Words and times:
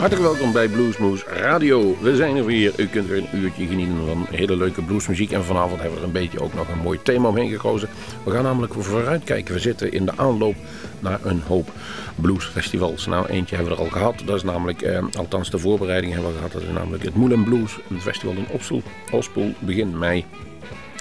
Hartelijk 0.00 0.28
welkom 0.28 0.52
bij 0.52 0.68
Bluesmoes 0.68 1.24
Radio. 1.24 1.96
We 2.00 2.16
zijn 2.16 2.36
er 2.36 2.44
weer. 2.44 2.72
U 2.76 2.86
kunt 2.86 3.08
weer 3.08 3.18
een 3.18 3.38
uurtje 3.38 3.66
genieten 3.66 4.06
van 4.06 4.26
hele 4.30 4.56
leuke 4.56 4.82
bluesmuziek. 4.82 5.30
En 5.30 5.44
vanavond 5.44 5.80
hebben 5.80 5.98
we 5.98 6.00
er 6.00 6.06
een 6.06 6.20
beetje 6.20 6.40
ook 6.40 6.54
nog 6.54 6.68
een 6.68 6.78
mooi 6.78 7.02
thema 7.02 7.28
omheen 7.28 7.50
gekozen. 7.50 7.88
We 8.24 8.30
gaan 8.30 8.42
namelijk 8.42 8.74
vooruitkijken. 8.74 9.54
We 9.54 9.60
zitten 9.60 9.92
in 9.92 10.04
de 10.04 10.12
aanloop 10.16 10.54
naar 10.98 11.18
een 11.24 11.42
hoop 11.46 11.72
bluesfestivals. 12.14 13.06
Nou, 13.06 13.26
eentje 13.26 13.56
hebben 13.56 13.74
we 13.74 13.78
er 13.80 13.86
al 13.86 13.92
gehad. 13.92 14.22
Dat 14.24 14.36
is 14.36 14.42
namelijk, 14.42 14.82
eh, 14.82 15.04
althans 15.18 15.50
de 15.50 15.58
voorbereiding 15.58 16.12
hebben 16.12 16.30
we 16.30 16.36
gehad. 16.36 16.52
Dat 16.52 16.62
is 16.62 16.68
namelijk 16.72 17.04
het 17.04 17.14
Moulin 17.14 17.44
Blues. 17.44 17.78
Een 17.90 18.00
festival 18.00 18.34
in 18.34 18.46
Opsel, 18.50 18.82
Ospel 19.10 19.52
begin 19.58 19.98
mei. 19.98 20.24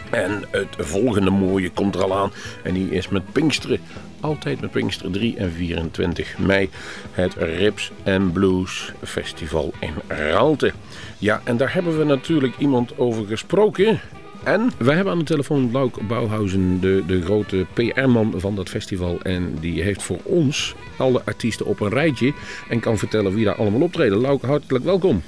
En 0.10 0.44
het 0.52 0.76
volgende 0.78 1.30
mooie 1.30 1.70
komt 1.70 1.96
er 1.96 2.04
al 2.04 2.18
aan. 2.18 2.32
En 2.64 2.74
die 2.74 2.90
is 2.90 3.10
met 3.10 3.32
Pinksteren. 3.32 3.80
Altijd 4.20 4.62
met 4.62 4.72
Pinksteren 4.72 5.12
3 5.12 5.38
en 5.38 5.52
24 5.52 6.38
mei. 6.38 6.70
Het 7.12 7.34
Rips 7.34 7.92
and 8.06 8.34
Blues 8.34 8.94
Festival 9.04 9.74
in 9.80 9.94
Raalte. 10.08 10.74
Ja, 11.18 11.42
en 11.44 11.58
daar 11.58 11.74
hebben 11.74 11.98
we 11.98 12.04
natuurlijk 12.04 12.58
iemand 12.58 12.98
over 12.98 13.26
gesproken. 13.26 14.00
En 14.44 14.72
we 14.78 14.92
hebben 14.92 15.14
aan 15.14 15.20
de 15.20 15.26
telefoon 15.26 15.72
Lauk 15.72 16.08
Bouwhuizen, 16.08 16.80
de, 16.82 17.04
de 17.08 17.22
grote 17.22 17.66
PR-man 17.74 18.34
van 18.36 18.56
dat 18.56 18.70
festival. 18.70 19.20
En 19.22 19.58
die 19.60 19.82
heeft 19.82 20.04
voor 20.04 20.20
ons 20.24 20.76
alle 20.98 21.22
artiesten 21.26 21.66
op 21.66 21.80
een 21.80 21.90
rijtje. 21.90 22.34
En 22.70 22.80
kan 22.80 22.98
vertellen 22.98 23.34
wie 23.34 23.46
daar 23.46 23.56
allemaal 23.56 23.82
optreden. 23.82 24.18
Lauk, 24.18 24.42
hartelijk 24.42 24.84
welkom. 24.86 25.22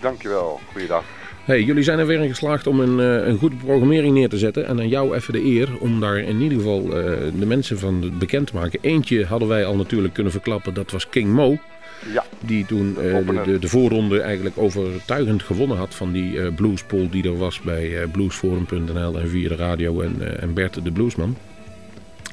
Dankjewel, 0.00 0.60
goeiedag. 0.72 1.17
Hey, 1.48 1.62
jullie 1.62 1.82
zijn 1.82 1.98
er 1.98 2.06
weer 2.06 2.20
in 2.20 2.28
geslaagd 2.28 2.66
om 2.66 2.80
een, 2.80 3.00
eh, 3.00 3.26
een 3.26 3.38
goede 3.38 3.56
programmering 3.56 4.14
neer 4.14 4.28
te 4.28 4.38
zetten. 4.38 4.66
En 4.66 4.78
aan 4.78 4.88
jou 4.88 5.14
even 5.14 5.32
de 5.32 5.44
eer 5.44 5.68
om 5.78 6.00
daar 6.00 6.18
in 6.18 6.40
ieder 6.40 6.58
geval 6.58 6.82
uh, 6.84 6.92
de 7.38 7.46
mensen 7.46 7.78
van 7.78 8.18
bekend 8.18 8.46
te 8.46 8.54
maken. 8.54 8.78
Eentje 8.82 9.24
hadden 9.24 9.48
wij 9.48 9.64
al 9.64 9.76
natuurlijk 9.76 10.14
kunnen 10.14 10.32
verklappen, 10.32 10.74
dat 10.74 10.90
was 10.90 11.08
King 11.08 11.32
Mo. 11.32 11.58
Ja. 12.12 12.24
Die 12.40 12.66
toen 12.66 12.96
uh, 12.98 13.16
de, 13.26 13.40
de, 13.44 13.58
de, 13.58 13.68
voorronde 13.68 14.20
eigenlijk 14.20 14.58
overtuigend 14.58 15.42
gewonnen 15.42 15.76
had 15.76 15.94
van 15.94 16.12
die 16.12 16.32
uh, 16.32 16.54
bluespoll 16.54 17.08
die 17.10 17.24
er 17.24 17.38
was 17.38 17.60
bij 17.60 18.06
bluesforum.nl 18.12 19.18
en 19.18 19.28
via 19.28 19.48
de 19.48 19.56
radio 19.56 20.00
en, 20.00 20.40
en 20.40 20.54
Bert 20.54 20.84
de 20.84 20.92
Bluesman. 20.92 21.36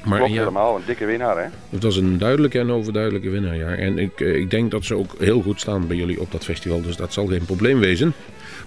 Maar 0.04 0.18
Klopt 0.18 0.32
ja, 0.32 0.38
helemaal, 0.38 0.76
een 0.76 0.82
dikke 0.86 1.04
winnaar 1.06 1.42
hè? 1.42 1.48
Het 1.70 1.82
was 1.82 1.96
een 1.96 2.18
duidelijke 2.18 2.58
en 2.58 2.70
overduidelijke 2.70 3.30
winnaar, 3.30 3.56
ja. 3.56 3.74
En 3.74 3.98
ik, 3.98 4.20
ik 4.20 4.50
denk 4.50 4.70
dat 4.70 4.84
ze 4.84 4.94
ook 4.94 5.14
heel 5.18 5.42
goed 5.42 5.60
staan 5.60 5.86
bij 5.86 5.96
jullie 5.96 6.20
op 6.20 6.32
dat 6.32 6.44
festival, 6.44 6.82
dus 6.82 6.96
dat 6.96 7.12
zal 7.12 7.26
geen 7.26 7.44
probleem 7.44 7.78
wezen. 7.78 8.14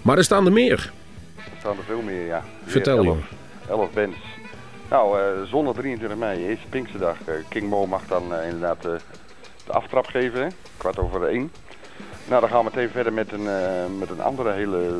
Maar 0.01 0.17
er 0.17 0.23
staan 0.23 0.45
er 0.45 0.51
meer. 0.51 0.91
Er 1.35 1.43
staan 1.59 1.77
er 1.77 1.83
veel 1.83 2.01
meer, 2.01 2.25
ja. 2.25 2.43
Vertel 2.65 3.03
je. 3.03 3.15
11 3.69 3.91
bands. 3.93 4.17
Nou, 4.89 5.19
uh, 5.19 5.43
zondag 5.43 5.73
23 5.73 6.17
mei 6.17 6.51
is 6.51 6.59
Pinksterdag. 6.69 7.17
Uh, 7.27 7.35
King 7.47 7.69
Mo 7.69 7.85
mag 7.85 8.01
dan 8.07 8.33
uh, 8.33 8.43
inderdaad 8.43 8.81
de 8.81 8.99
aftrap 9.67 10.05
geven, 10.05 10.41
hè? 10.41 10.47
kwart 10.77 10.99
over 10.99 11.27
één. 11.27 11.51
Nou, 12.27 12.41
dan 12.41 12.49
gaan 12.49 12.65
we 12.65 12.71
meteen 12.73 12.89
verder 12.89 13.13
met 13.13 13.31
een, 13.31 13.47
met 13.97 14.09
een 14.09 14.21
andere 14.21 14.51
hele 14.51 14.99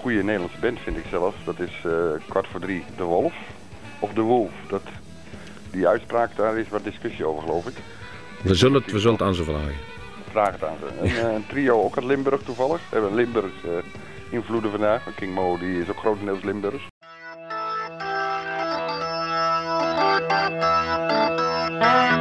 goede 0.00 0.22
Nederlandse 0.22 0.58
band, 0.60 0.80
vind 0.80 0.96
ik 0.96 1.04
zelf. 1.10 1.34
Dat 1.44 1.60
is 1.60 1.72
kwart 2.28 2.46
voor 2.46 2.60
drie 2.60 2.84
De 2.96 3.02
Wolf. 3.02 3.34
Of 3.98 4.12
De 4.12 4.20
Wolf. 4.20 4.50
Dat, 4.68 4.82
die 5.70 5.88
uitspraak, 5.88 6.36
daar 6.36 6.58
is 6.58 6.68
wat 6.68 6.84
discussie 6.84 7.24
over, 7.24 7.42
geloof 7.42 7.66
ik. 7.66 7.74
We 8.42 8.54
zullen 8.54 8.82
het, 8.82 8.92
we 8.92 8.98
zullen 8.98 9.16
het 9.16 9.26
aan 9.26 9.34
ze 9.34 9.44
vragen. 9.44 9.74
Vraag 10.30 10.52
het 10.52 10.64
aan 10.64 10.76
ze. 10.80 11.20
Een, 11.20 11.34
een 11.34 11.46
trio 11.46 11.82
ook 11.82 11.96
uit 11.96 12.06
Limburg 12.06 12.42
toevallig. 12.42 12.80
We 12.88 12.96
hebben 12.96 13.14
Limburg 13.14 13.52
invloeden 14.32 14.70
vandaag. 14.70 15.14
King 15.14 15.34
Mo 15.34 15.58
die 15.58 15.80
is 15.80 15.88
ook 15.88 15.98
grotendeels 15.98 16.42
Limburgs. 16.42 16.88
dus. 21.80 22.11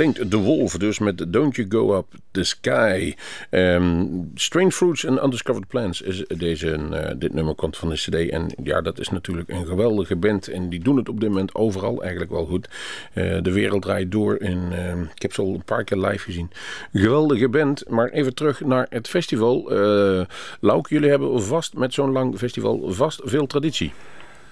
Klinkt 0.00 0.30
The 0.30 0.38
Wolf 0.38 0.76
dus 0.76 0.98
met 0.98 1.32
Don't 1.32 1.56
You 1.56 1.70
Go 1.70 1.96
Up 1.96 2.06
The 2.30 2.44
Sky. 2.44 3.14
Um, 3.50 4.30
Strange 4.34 4.70
Fruits 4.70 5.06
and 5.06 5.22
Undiscovered 5.22 5.68
Plants 5.68 6.02
is 6.02 6.24
deze, 6.36 6.78
uh, 6.90 7.10
dit 7.16 7.34
nummer 7.34 7.54
komt 7.54 7.76
van 7.76 7.88
de 7.88 7.94
cd. 7.94 8.28
En 8.28 8.46
ja, 8.62 8.80
dat 8.80 8.98
is 8.98 9.08
natuurlijk 9.08 9.48
een 9.48 9.66
geweldige 9.66 10.16
band. 10.16 10.48
En 10.48 10.68
die 10.68 10.80
doen 10.80 10.96
het 10.96 11.08
op 11.08 11.20
dit 11.20 11.28
moment 11.28 11.54
overal 11.54 12.00
eigenlijk 12.00 12.30
wel 12.30 12.46
goed. 12.46 12.68
Uh, 13.14 13.42
de 13.42 13.52
wereld 13.52 13.82
draait 13.82 14.12
door. 14.12 14.36
En, 14.36 14.58
uh, 14.72 15.00
ik 15.14 15.22
heb 15.22 15.32
ze 15.32 15.40
al 15.40 15.54
een 15.54 15.64
paar 15.64 15.84
keer 15.84 15.98
live 15.98 16.24
gezien. 16.24 16.50
Geweldige 16.92 17.48
band. 17.48 17.88
Maar 17.88 18.08
even 18.08 18.34
terug 18.34 18.60
naar 18.60 18.86
het 18.90 19.08
festival. 19.08 19.72
Uh, 19.72 20.24
Lauk, 20.60 20.86
jullie 20.86 21.10
hebben 21.10 21.42
vast 21.42 21.74
met 21.74 21.94
zo'n 21.94 22.12
lang 22.12 22.38
festival 22.38 22.92
vast 22.92 23.20
veel 23.24 23.46
traditie. 23.46 23.92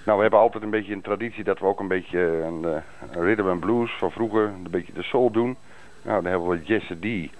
Nou, 0.09 0.21
we 0.21 0.27
hebben 0.27 0.45
altijd 0.45 0.63
een 0.63 0.79
beetje 0.79 0.93
een 0.93 1.01
traditie 1.01 1.43
dat 1.43 1.59
we 1.59 1.65
ook 1.65 1.79
een 1.79 1.87
beetje 1.87 2.19
een, 2.19 2.63
een 3.11 3.23
rhythm 3.23 3.47
and 3.47 3.59
blues 3.59 3.91
van 3.97 4.11
vroeger, 4.11 4.43
een 4.43 4.67
beetje 4.69 4.93
de 4.93 5.03
soul 5.03 5.31
doen. 5.31 5.57
Nou, 6.01 6.21
dan 6.21 6.31
hebben 6.31 6.49
we 6.49 6.63
Jesse 6.63 6.99
D. 6.99 7.31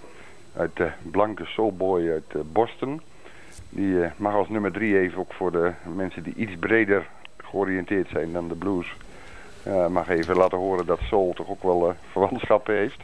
uit 0.56 0.76
de 0.76 0.90
blanke 1.02 1.44
soulboy 1.44 2.10
uit 2.10 2.52
Boston. 2.52 3.00
Die 3.68 3.94
uh, 3.94 4.10
mag 4.16 4.34
als 4.34 4.48
nummer 4.48 4.72
drie 4.72 4.98
even 4.98 5.18
ook 5.18 5.32
voor 5.32 5.52
de 5.52 5.72
mensen 5.94 6.22
die 6.22 6.34
iets 6.34 6.56
breder 6.60 7.06
georiënteerd 7.36 8.08
zijn 8.08 8.32
dan 8.32 8.48
de 8.48 8.54
blues. 8.54 8.96
Uh, 9.66 9.86
mag 9.86 10.08
even 10.08 10.36
laten 10.36 10.58
horen 10.58 10.86
dat 10.86 11.00
soul 11.00 11.32
toch 11.32 11.48
ook 11.48 11.62
wel 11.62 11.94
verwantschappen 12.10 12.74
heeft. 12.74 13.00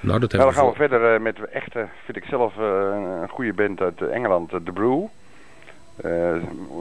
Nou, 0.00 0.20
dat 0.20 0.32
nou, 0.32 0.44
dan 0.44 0.54
gaan 0.54 0.68
we 0.68 0.74
verder 0.74 1.20
met 1.20 1.44
echte, 1.44 1.86
vind 2.04 2.16
ik 2.16 2.24
zelf, 2.24 2.56
een 2.56 3.28
goede 3.28 3.52
band 3.52 3.80
uit 3.80 4.00
Engeland, 4.00 4.50
The 4.50 4.72
Brew. 4.72 5.04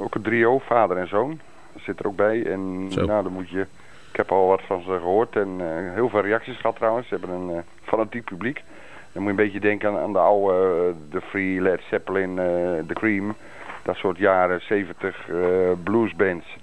ook 0.03 0.15
een 0.15 0.21
trio, 0.21 0.59
vader 0.59 0.97
en 0.97 1.07
zoon 1.07 1.39
zit 1.75 1.99
er 1.99 2.07
ook 2.07 2.15
bij. 2.15 2.45
En 2.45 2.87
Zo. 2.91 3.05
nou, 3.05 3.23
dan 3.23 3.31
moet 3.31 3.49
je... 3.49 3.65
Ik 4.11 4.17
heb 4.17 4.31
al 4.31 4.47
wat 4.47 4.61
van 4.61 4.81
ze 4.81 4.91
gehoord 4.91 5.35
en 5.35 5.49
uh, 5.59 5.93
heel 5.93 6.09
veel 6.09 6.21
reacties 6.21 6.57
gehad 6.57 6.75
trouwens. 6.75 7.07
Ze 7.07 7.15
hebben 7.15 7.35
een 7.35 7.49
uh, 7.49 7.61
fanatiek 7.83 8.23
publiek. 8.23 8.63
Dan 9.11 9.23
moet 9.23 9.31
je 9.33 9.39
een 9.39 9.45
beetje 9.45 9.59
denken 9.59 9.89
aan, 9.89 9.97
aan 9.97 10.13
de 10.13 10.19
oude 10.19 10.93
The 11.09 11.21
Free, 11.21 11.61
Led 11.61 11.81
Zeppelin, 11.89 12.35
The 12.87 12.93
Cream. 12.93 13.35
Dat 13.83 13.95
soort 13.95 14.17
jaren 14.17 14.61
70 14.61 15.29
bluesbands. 15.83 16.57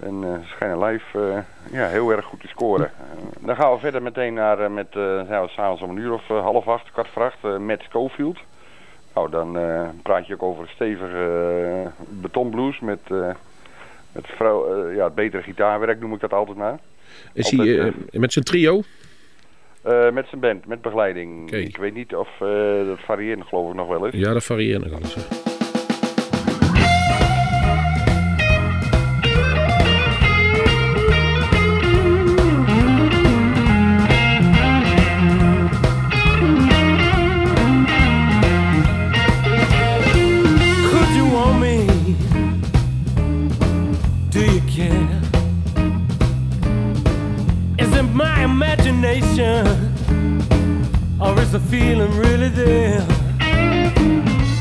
En 0.00 0.20
ze 0.20 0.48
schijnen 0.48 0.84
live 0.84 1.44
ja, 1.70 1.86
heel 1.86 2.10
erg 2.10 2.24
goed 2.24 2.40
te 2.40 2.48
scoren. 2.48 2.90
dan 3.40 3.56
gaan 3.56 3.72
we 3.72 3.78
verder 3.78 4.02
meteen 4.02 4.34
naar, 4.34 4.70
met, 4.70 4.94
nou, 5.28 5.48
s'avonds 5.48 5.82
om 5.82 5.90
een 5.90 5.96
uur 5.96 6.12
of 6.12 6.28
half 6.28 6.68
acht, 6.68 6.90
kwart 6.92 7.08
voor 7.08 7.22
acht, 7.22 7.58
Matt 7.58 7.82
Schofield. 7.82 8.38
Nou, 9.14 9.30
dan 9.30 9.58
praat 10.02 10.26
je 10.26 10.34
ook 10.34 10.42
over 10.42 10.68
stevige 10.68 11.92
betonblues 12.08 12.80
met... 12.80 13.00
Het, 14.16 14.26
vrouw, 14.26 14.88
uh, 14.88 14.96
ja, 14.96 15.04
het 15.04 15.14
betere 15.14 15.42
gitaarwerk 15.42 16.00
noem 16.00 16.14
ik 16.14 16.20
dat 16.20 16.32
altijd 16.32 16.56
maar. 16.56 16.78
Is 17.32 17.50
hij 17.50 17.66
uh, 17.66 17.92
met 18.10 18.32
zijn 18.32 18.44
trio? 18.44 18.82
Uh, 19.86 20.10
met 20.10 20.26
zijn 20.28 20.40
band, 20.40 20.66
met 20.66 20.80
begeleiding. 20.80 21.48
Okay. 21.48 21.60
Ik 21.60 21.76
weet 21.76 21.94
niet 21.94 22.14
of 22.14 22.28
dat 22.86 22.98
varieert 22.98 23.42
geloof 23.42 23.70
ik 23.70 23.76
nog 23.76 23.88
wel 23.88 24.06
eens. 24.06 24.14
Ja, 24.14 24.32
dat 24.32 24.44
varieert 24.44 24.82
nog 24.82 24.90
wel 24.90 25.00
eens. 25.00 25.45
Or 51.56 51.58
is 51.58 51.62
the 51.62 51.70
feeling 51.70 52.10
really 52.18 52.48
there? 52.50 53.06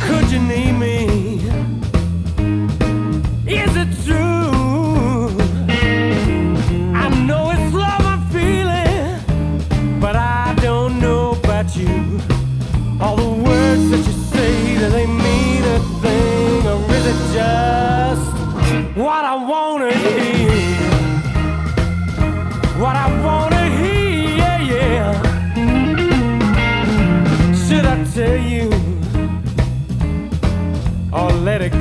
Could 0.07 0.31
you 0.31 0.39
need 0.39 0.71
me? 0.73 0.94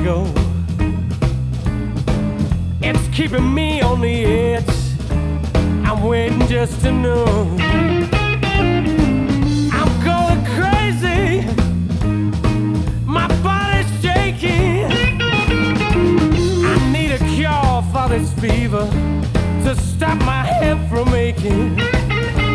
Go? 0.05 0.23
It's 2.79 3.07
keeping 3.07 3.51
me 3.51 3.81
on 3.81 4.01
the 4.01 4.23
edge. 4.23 4.69
I'm 5.83 6.03
waiting 6.03 6.45
just 6.47 6.81
to 6.81 6.91
know. 6.91 7.25
I'm 9.79 9.91
going 10.11 10.41
crazy. 10.53 11.47
My 13.03 13.27
body's 13.41 13.89
shaking. 13.99 14.85
I 16.71 16.75
need 16.93 17.11
a 17.11 17.21
cure 17.33 17.81
for 17.91 18.07
this 18.07 18.31
fever 18.39 18.85
to 19.63 19.75
stop 19.75 20.19
my 20.19 20.43
head 20.45 20.77
from 20.87 21.15
aching. 21.15 21.81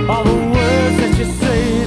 All 0.09 0.23
the 0.23 0.40
words 0.54 0.97
that 1.00 1.14
you 1.19 1.25
say, 1.25 1.79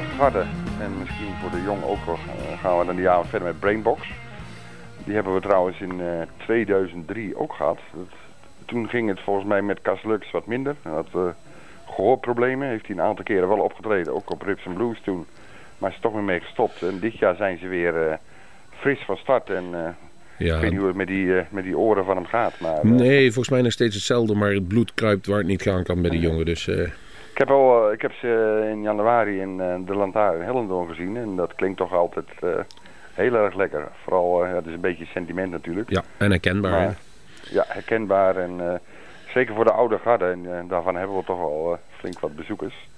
garde 0.00 0.44
en 0.80 0.98
misschien 0.98 1.34
voor 1.40 1.50
de 1.50 1.62
jong 1.64 1.82
ook 1.84 2.06
nog, 2.06 2.18
eh, 2.26 2.60
gaan 2.60 2.78
we 2.78 2.84
dan 2.84 2.96
die 2.96 3.08
avond 3.08 3.28
verder 3.28 3.48
met 3.48 3.60
Brainbox. 3.60 4.08
Die 5.04 5.14
hebben 5.14 5.34
we 5.34 5.40
trouwens 5.40 5.80
in 5.80 6.00
eh, 6.00 6.06
2003 6.36 7.36
ook 7.36 7.52
gehad. 7.52 7.78
Dat, 7.94 8.06
toen 8.64 8.88
ging 8.88 9.08
het 9.08 9.20
volgens 9.20 9.46
mij 9.46 9.62
met 9.62 9.82
Cas 9.82 10.02
Lux 10.02 10.30
wat 10.30 10.46
minder. 10.46 10.74
Hij 10.82 10.92
had 10.92 11.08
eh, 11.14 11.20
gehoorproblemen, 11.88 12.68
heeft 12.68 12.86
hij 12.86 12.96
een 12.96 13.02
aantal 13.02 13.24
keren 13.24 13.48
wel 13.48 13.58
opgetreden, 13.58 14.14
ook 14.14 14.30
op 14.30 14.42
Rips 14.42 14.66
and 14.66 14.76
Blues 14.76 15.00
toen. 15.04 15.26
Maar 15.78 15.90
is 15.90 15.98
toch 16.00 16.12
weer 16.12 16.22
mee 16.22 16.40
gestopt. 16.40 16.82
En 16.82 16.98
dit 17.00 17.18
jaar 17.18 17.36
zijn 17.36 17.58
ze 17.58 17.66
weer 17.68 18.08
eh, 18.08 18.14
fris 18.70 18.98
van 19.06 19.16
start 19.16 19.50
en... 19.50 19.64
eh, 19.72 19.88
Ja, 20.46 20.54
Ik 20.54 20.60
weet 20.60 20.70
niet 20.70 20.78
hoe 20.78 20.88
het 20.88 20.96
met 20.96 21.06
die, 21.06 21.36
eh, 21.38 21.44
met 21.50 21.64
die 21.64 21.78
oren 21.78 22.04
van 22.04 22.16
hem 22.16 22.26
gaat. 22.26 22.60
Maar, 22.60 22.74
eh, 22.76 22.82
nee, 22.82 23.24
volgens 23.24 23.48
mij 23.48 23.62
nog 23.62 23.72
steeds 23.72 23.94
hetzelfde, 23.94 24.34
maar 24.34 24.50
het 24.52 24.68
bloed 24.68 24.94
kruipt 24.94 25.26
waar 25.26 25.38
het 25.38 25.46
niet 25.46 25.62
gaan 25.62 25.82
kan 25.84 26.00
bij 26.02 26.10
die 26.10 26.20
jongen. 26.20 26.44
Dus 26.44 26.68
eh, 26.68 26.88
Ik 27.34 27.40
heb, 27.40 27.50
al, 27.50 27.86
eh, 27.86 27.92
ik 27.92 28.02
heb 28.02 28.12
ze 28.12 28.60
in 28.70 28.82
januari 28.82 29.40
in 29.40 29.60
eh, 29.60 29.74
de 29.86 29.94
Lantaarn 29.94 30.36
in 30.36 30.44
Hellendoorn 30.44 30.88
gezien. 30.88 31.16
En 31.16 31.36
dat 31.36 31.54
klinkt 31.54 31.76
toch 31.76 31.92
altijd 31.92 32.28
eh, 32.40 32.48
heel 33.12 33.34
erg 33.34 33.54
lekker. 33.54 33.88
Vooral, 34.02 34.46
ja, 34.46 34.54
het 34.54 34.66
is 34.66 34.72
een 34.72 34.80
beetje 34.80 35.04
sentiment 35.04 35.50
natuurlijk. 35.50 35.90
ja, 35.90 36.02
en 36.16 36.30
herkenbaar. 36.30 36.70
Maar, 36.70 36.96
ja, 37.50 37.64
herkenbaar. 37.68 38.36
En 38.36 38.80
zeker 39.32 39.54
voor 39.54 39.64
de 39.64 39.72
oude 39.72 39.98
garde. 39.98 40.24
En 40.24 40.68
daarvan 40.68 40.96
hebben 40.96 41.16
we 41.16 41.24
toch 41.24 41.38
wel 41.38 41.72
eh, 41.72 41.98
flink 41.98 42.20
wat 42.20 42.36
bezoekers. 42.36 42.88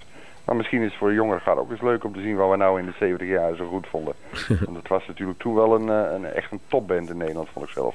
Maar 0.44 0.56
misschien 0.56 0.80
is 0.80 0.88
het 0.88 0.98
voor 0.98 1.08
de 1.08 1.14
jongere 1.14 1.40
garde 1.40 1.60
ook 1.60 1.70
eens 1.70 1.80
leuk 1.80 2.04
om 2.04 2.12
te 2.12 2.20
zien 2.20 2.36
wat 2.36 2.50
we 2.50 2.56
nou 2.56 2.78
in 2.80 2.86
de 2.86 2.94
70 2.98 3.28
jaar 3.28 3.54
zo 3.54 3.66
goed 3.66 3.86
vonden. 3.86 4.14
Want 4.64 4.76
het 4.76 4.88
was 4.88 5.06
natuurlijk 5.06 5.38
toen 5.38 5.54
wel 5.54 5.74
een, 5.74 5.88
een 5.88 6.24
echt 6.24 6.52
een 6.52 6.60
topband 6.68 7.10
in 7.10 7.16
Nederland, 7.16 7.48
vond 7.52 7.66
ik 7.66 7.72
zelf. 7.72 7.94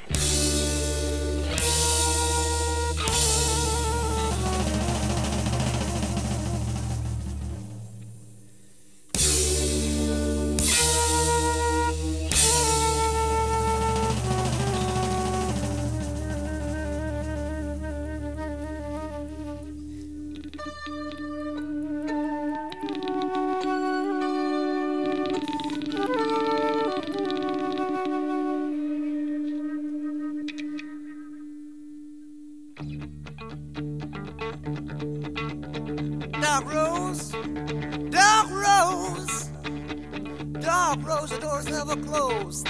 The 41.29 41.37
door's 41.37 41.67
never 41.69 41.95
closed. 41.97 42.67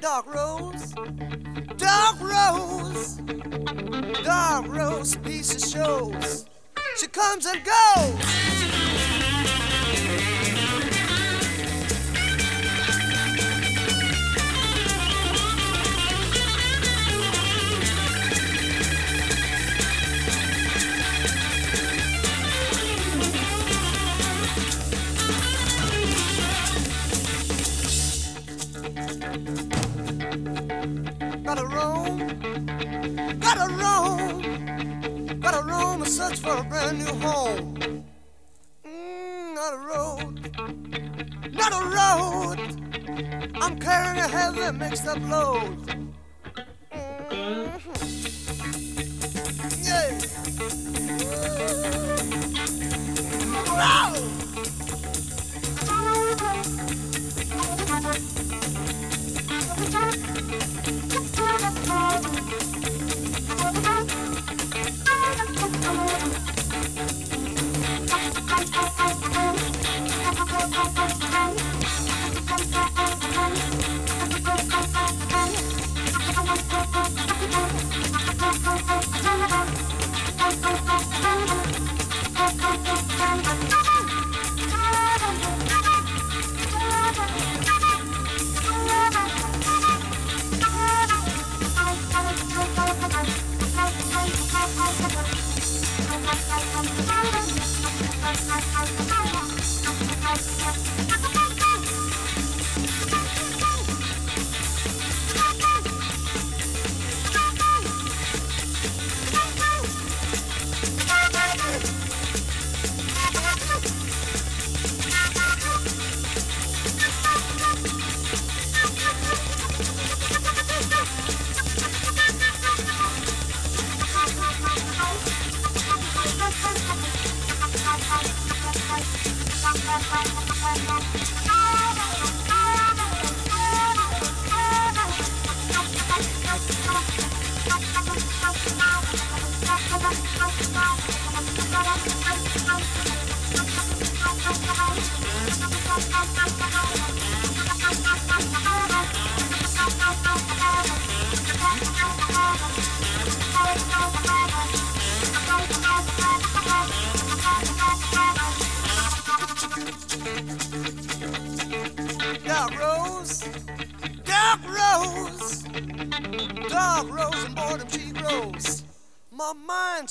Dark 0.00 0.34
Rose, 0.34 0.94
Dark 1.76 2.20
Rose, 2.20 3.16
Dark 4.24 4.66
Rose, 4.66 5.14
piece 5.16 5.54
of 5.54 5.70
shows. 5.70 6.46
She 6.96 7.06
comes 7.06 7.44
and 7.44 7.62
goes. 7.64 8.19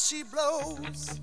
She 0.09 0.23
blows, 0.23 1.18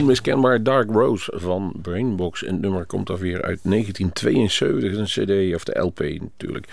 Onmiskenbaar 0.00 0.62
Dark 0.62 0.90
Rose 0.90 1.32
van 1.34 1.72
Brainbox. 1.82 2.44
En 2.44 2.52
het 2.52 2.62
nummer 2.62 2.86
komt 2.86 3.06
dan 3.06 3.16
weer 3.16 3.42
uit 3.42 3.60
1972. 3.62 4.96
Een 4.96 5.04
cd, 5.04 5.54
of 5.54 5.64
de 5.64 5.80
LP 5.80 6.00
natuurlijk. 6.20 6.66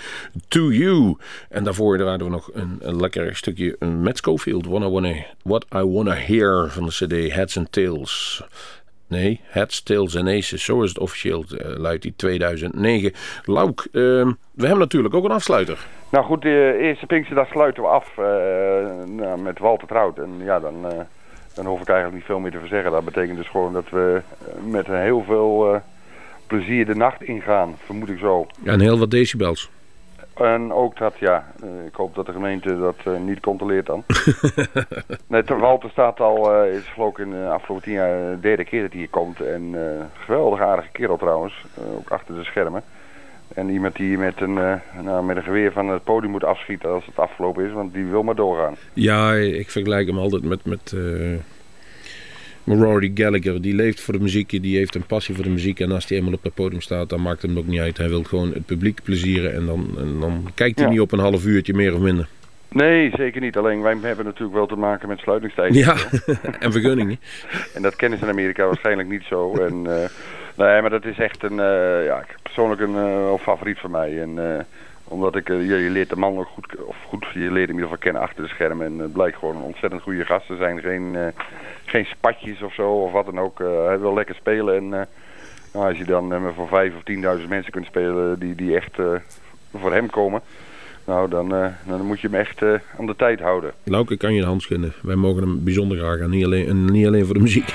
To 0.48 0.72
You. 0.72 1.18
En 1.50 1.63
daarvoor 1.63 2.00
hadden 2.00 2.28
we 2.28 2.34
nog 2.34 2.50
een, 2.54 2.78
een 2.82 3.00
lekker 3.00 3.36
stukje 3.36 3.76
Matt 3.80 4.18
Schofield. 4.18 4.66
What 5.44 5.66
I 5.76 5.84
Wanna 5.84 6.13
Hear 6.13 6.70
van 6.70 6.86
de 6.86 6.92
cd 6.92 7.34
Heads 7.34 7.58
and 7.58 7.72
Tails. 7.72 8.44
Nee, 9.08 9.42
Heads, 9.44 9.84
Tails 9.84 10.18
and 10.18 10.28
Aces. 10.28 10.63
Zo 10.63 10.82
is 10.82 10.90
het 10.90 11.00
officieel, 11.00 11.44
uh, 11.52 11.78
luidt 11.78 12.02
die 12.02 12.13
2009. 12.16 13.13
Lauk, 13.46 13.88
uh, 13.92 13.92
we 14.52 14.66
hebben 14.66 14.80
natuurlijk 14.80 15.13
ook 15.13 15.26
een 15.26 15.32
afsluiter. 15.32 15.88
Nou 16.10 16.26
goed, 16.26 16.42
de 16.42 16.78
eerste 16.80 17.06
Pinksterdag 17.06 17.48
sluiten 17.48 17.84
we 17.84 17.90
af 17.90 18.18
uh, 18.20 18.26
nou, 19.06 19.42
met 19.42 19.60
Walter 19.60 19.88
Trout. 19.88 20.18
En 20.18 20.32
ja, 20.44 20.60
dan, 20.60 20.76
dan 21.58 21.65
hoef 21.65 21.82
ik 21.82 21.88
eigenlijk 21.88 22.17
niet 22.17 22.26
veel 22.26 22.39
meer 22.39 22.52
te 22.52 22.60
verzeggen. 22.60 22.91
Dat 22.91 23.06
betekent 23.06 23.38
dus 23.38 23.50
gewoon 23.50 23.74
dat 23.74 23.89
we 23.89 24.22
met 24.63 24.88
heel 24.88 25.24
veel 25.24 25.82
plezier 26.48 26.86
de 26.86 26.96
nacht 26.96 27.24
ingaan, 27.24 27.76
vermoed 27.86 28.10
ik 28.10 28.20
zo. 28.20 28.48
Ja, 28.63 28.72
en 28.72 28.80
heel 28.80 29.00
wat 29.00 29.12
decibels. 29.12 29.70
En 30.38 30.74
ook 30.74 30.98
dat, 30.98 31.17
ja, 31.20 31.46
ik 31.86 31.96
hoop 31.96 32.15
dat 32.15 32.26
de 32.26 32.32
gemeente 32.32 32.78
dat 32.78 32.96
uh, 33.08 33.20
niet 33.20 33.39
controleert 33.39 33.86
dan. 33.86 34.04
nee, 35.28 35.43
Walter 35.43 35.89
staat 35.89 36.20
al, 36.20 36.65
uh, 36.65 36.74
is 36.74 36.88
geloof 36.88 37.12
ik 37.12 37.17
in 37.17 37.32
de 37.32 37.48
afgelopen 37.48 37.84
tien 37.84 37.93
jaar 37.93 38.32
de 38.32 38.39
derde 38.39 38.63
keer 38.63 38.82
dat 38.82 38.91
hij 38.91 39.00
hier 39.00 39.10
komt. 39.10 39.41
En 39.41 39.62
uh, 39.62 39.82
geweldig 40.13 40.62
aardige 40.62 40.91
kerel 40.91 41.17
trouwens, 41.17 41.65
ook 41.98 42.10
achter 42.10 42.36
de 42.36 42.43
schermen. 42.43 42.84
En 43.54 43.70
iemand 43.70 43.96
die 43.96 44.18
met 44.18 44.42
een, 44.42 44.54
nou, 45.04 45.26
met 45.26 45.38
een 45.38 45.44
geweer 45.44 45.72
van 45.72 45.90
het 45.90 46.04
podium 46.04 46.32
moet 46.32 46.44
afschieten 46.44 46.90
als 46.90 47.06
het 47.06 47.20
afgelopen 47.20 47.66
is, 47.66 47.72
want 47.72 47.94
die 47.94 48.06
wil 48.06 48.24
maar 48.24 48.36
doorgaan. 48.36 48.76
Ja, 48.94 49.34
ik 49.34 49.70
vergelijk 49.70 50.08
hem 50.08 50.18
altijd 50.18 50.44
met... 50.44 50.66
met 50.66 50.96
Rory 52.76 53.12
Gallagher, 53.14 53.62
die 53.62 53.76
leeft 53.76 54.02
voor 54.02 54.14
de 54.14 54.20
muziek, 54.20 54.50
die 54.50 54.78
heeft 54.78 54.96
een 54.96 55.06
passie 55.06 55.36
voor 55.36 55.44
de 55.44 55.50
muziek. 55.50 55.80
En 55.80 55.92
als 55.92 56.08
hij 56.08 56.18
eenmaal 56.18 56.34
op 56.34 56.44
het 56.44 56.54
podium 56.54 56.82
staat, 56.82 57.10
dan 57.10 57.22
maakt 57.22 57.42
het 57.42 57.52
hem 57.52 57.60
ook 57.60 57.68
niet 57.68 57.80
uit. 57.80 57.98
Hij 57.98 58.10
wil 58.10 58.24
gewoon 58.24 58.54
het 58.54 58.66
publiek 58.66 59.04
plezieren 59.04 59.54
en 59.54 59.66
dan, 59.66 59.96
en 59.98 60.20
dan 60.20 60.52
kijkt 60.54 60.76
hij 60.78 60.86
ja. 60.86 60.92
niet 60.92 61.02
op 61.02 61.12
een 61.12 61.20
half 61.20 61.46
uurtje 61.46 61.74
meer 61.74 61.94
of 61.94 62.00
minder. 62.00 62.28
Nee, 62.69 63.12
zeker 63.15 63.41
niet. 63.41 63.58
Alleen 63.58 63.82
wij 63.82 63.97
hebben 64.01 64.25
natuurlijk 64.25 64.58
wel 64.58 64.67
te 64.67 64.75
maken 64.75 65.08
met 65.08 65.19
sluitingstijden. 65.19 65.77
Ja, 65.77 65.95
en 66.60 66.71
vergunningen. 66.71 67.19
en 67.73 67.82
dat 67.82 67.95
kennen 67.95 68.19
ze 68.19 68.25
in 68.25 68.32
Amerika 68.32 68.65
waarschijnlijk 68.65 69.10
niet 69.10 69.23
zo. 69.23 69.53
En, 69.53 69.73
uh, 69.73 69.93
nee, 70.56 70.82
maar 70.82 70.89
dat 70.89 71.06
is 71.06 71.19
echt 71.19 71.43
een, 71.43 71.58
uh, 71.58 72.06
ja, 72.06 72.25
persoonlijk 72.41 72.82
een 72.82 72.95
uh, 72.95 73.34
favoriet 73.39 73.80
van 73.80 73.91
mij. 73.91 74.21
En 74.21 74.65
omdat 75.03 75.36
ik, 75.36 75.47
je, 75.47 75.65
je, 75.65 75.89
leert 75.89 76.10
de 76.10 76.15
man 76.15 76.38
ook 76.38 76.47
goed, 76.47 76.75
of 76.86 76.95
goed, 77.08 77.25
je 77.34 77.39
leert 77.39 77.51
hem 77.51 77.56
in 77.56 77.67
ieder 77.67 77.84
geval 77.84 77.97
kennen 77.97 78.21
achter 78.21 78.43
de 78.43 78.49
schermen. 78.49 78.86
En 78.86 78.99
het 78.99 79.13
blijkt 79.13 79.38
gewoon 79.38 79.56
een 79.56 79.62
ontzettend 79.62 80.01
goede 80.01 80.25
gast. 80.25 80.49
Er 80.49 80.58
zijn 80.58 80.80
geen, 80.80 81.34
geen 81.86 82.06
spatjes 82.06 82.62
of 82.62 82.73
zo, 82.73 82.89
of 82.89 83.12
wat 83.12 83.25
dan 83.25 83.39
ook. 83.39 83.60
Hij 83.60 83.99
wil 83.99 84.13
lekker 84.13 84.36
spelen. 84.36 84.75
En 84.75 84.89
nou, 85.73 85.88
als 85.88 85.97
je 85.97 86.06
dan 86.06 86.53
voor 86.56 86.67
vijf 86.67 86.95
of 86.95 87.03
tienduizend 87.03 87.49
mensen 87.49 87.71
kunt 87.71 87.86
spelen 87.86 88.39
die, 88.39 88.56
die 88.56 88.75
echt 88.75 88.95
voor 89.73 89.93
hem 89.93 90.10
komen. 90.10 90.41
Nou, 91.08 91.30
dan, 91.30 91.50
dan 91.86 92.06
moet 92.06 92.20
je 92.20 92.28
hem 92.28 92.39
echt 92.39 92.62
aan 92.98 93.06
de 93.06 93.15
tijd 93.15 93.39
houden. 93.39 93.72
Lauke 93.84 94.17
kan 94.17 94.34
je 94.34 94.41
de 94.41 94.48
hand 94.48 94.62
schudden. 94.62 94.93
Wij 95.02 95.15
mogen 95.15 95.41
hem 95.41 95.63
bijzonder 95.63 95.98
graag 95.98 96.22
aan. 96.22 96.30
Niet 96.30 96.46
alleen, 96.46 96.86
niet 96.86 97.08
alleen 97.08 97.26
voor 97.26 97.34
de 97.34 97.39
muziek. 97.39 97.74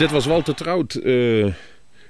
Dit 0.00 0.10
was 0.10 0.26
Walter 0.26 0.54
Trout. 0.54 0.94
eh, 0.94 1.46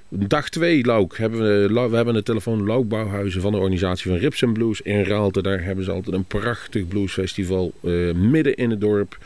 dag 0.09 0.49
2, 0.49 0.85
Lauk. 0.85 1.17
Hebben 1.17 1.39
we, 1.39 1.89
we 1.89 1.95
hebben 1.95 2.13
de 2.13 2.23
telefoon 2.23 2.65
Lauk 2.65 2.87
Bouwhuizen 2.87 3.41
van 3.41 3.51
de 3.51 3.57
organisatie 3.57 4.11
van 4.11 4.19
Rips 4.19 4.43
Blues 4.53 4.81
in 4.81 5.03
Raalte. 5.03 5.41
Daar 5.41 5.63
hebben 5.63 5.85
ze 5.85 5.91
altijd 5.91 6.15
een 6.15 6.25
prachtig 6.25 6.87
bluesfestival 6.87 7.71
eh, 7.83 8.11
midden 8.11 8.55
in 8.55 8.69
het 8.69 8.81
dorp. 8.81 9.17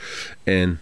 En 0.43 0.79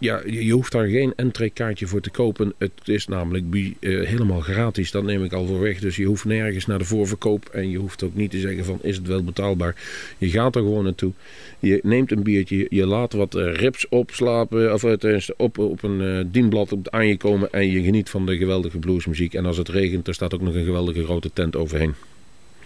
ja, 0.00 0.20
je 0.26 0.52
hoeft 0.52 0.72
daar 0.72 0.86
geen 0.86 1.12
entreekaartje 1.16 1.86
voor 1.86 2.00
te 2.00 2.10
kopen. 2.10 2.52
Het 2.58 2.72
is 2.84 3.06
namelijk 3.06 3.44
eh, 3.54 4.06
helemaal 4.06 4.40
gratis. 4.40 4.90
Dat 4.90 5.04
neem 5.04 5.24
ik 5.24 5.32
al 5.32 5.46
voor 5.46 5.60
weg. 5.60 5.78
Dus 5.78 5.96
je 5.96 6.04
hoeft 6.04 6.24
nergens 6.24 6.66
naar 6.66 6.78
de 6.78 6.84
voorverkoop. 6.84 7.48
En 7.48 7.70
je 7.70 7.78
hoeft 7.78 8.02
ook 8.02 8.14
niet 8.14 8.30
te 8.30 8.38
zeggen 8.38 8.64
van 8.64 8.78
is 8.82 8.96
het 8.96 9.06
wel 9.06 9.24
betaalbaar. 9.24 9.74
Je 10.18 10.28
gaat 10.28 10.56
er 10.56 10.62
gewoon 10.62 10.84
naartoe. 10.84 11.12
Je 11.58 11.80
neemt 11.82 12.10
een 12.10 12.22
biertje. 12.22 12.66
Je 12.70 12.86
laat 12.86 13.12
wat 13.12 13.34
eh, 13.34 13.54
rips 13.54 13.88
opslapen. 13.88 14.72
Of 14.72 14.82
het 14.82 15.04
is 15.04 15.36
op, 15.36 15.58
op 15.58 15.82
een 15.82 16.00
eh, 16.00 16.24
dienblad 16.26 16.72
op, 16.72 16.88
aan 16.88 17.06
je 17.06 17.16
komen. 17.16 17.52
En 17.52 17.70
je 17.70 17.82
geniet 17.82 18.10
van 18.10 18.26
de 18.26 18.36
geweldige 18.36 18.78
bluesmuziek. 18.78 19.34
En 19.34 19.46
als 19.46 19.56
het 19.56 19.68
regent, 19.68 20.08
er 20.08 20.14
staat 20.14 20.34
ook 20.34 20.40
nog 20.40 20.54
een 20.54 20.64
geweldige 20.64 21.04
grote 21.04 21.32
tent 21.32 21.56
overheen. 21.56 21.94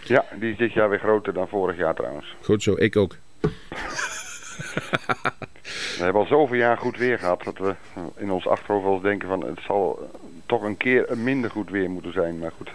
Ja, 0.05 0.25
die 0.40 0.51
is 0.51 0.59
dit 0.59 0.73
jaar 0.73 0.90
weer 0.90 0.99
groter 0.99 1.33
dan 1.33 1.49
vorig 1.49 1.77
jaar 1.77 1.94
trouwens. 1.94 2.35
Goed 2.40 2.62
zo, 2.62 2.75
ik 2.79 2.97
ook. 2.97 3.16
We 5.64 6.03
hebben 6.03 6.22
al 6.22 6.29
zoveel 6.29 6.57
jaar 6.57 6.77
goed 6.77 6.96
weer 6.96 7.18
gehad 7.18 7.42
dat 7.44 7.59
we 7.59 7.74
in 8.16 8.31
ons 8.31 8.46
achterhoofd 8.46 8.85
wel 8.85 8.94
eens 8.94 9.03
denken 9.03 9.29
van 9.29 9.44
het 9.44 9.61
zal 9.66 10.11
toch 10.46 10.62
een 10.62 10.77
keer 10.77 11.11
een 11.11 11.22
minder 11.22 11.50
goed 11.50 11.70
weer 11.70 11.90
moeten 11.90 12.12
zijn. 12.12 12.38
Maar 12.38 12.53
goed, 12.57 12.70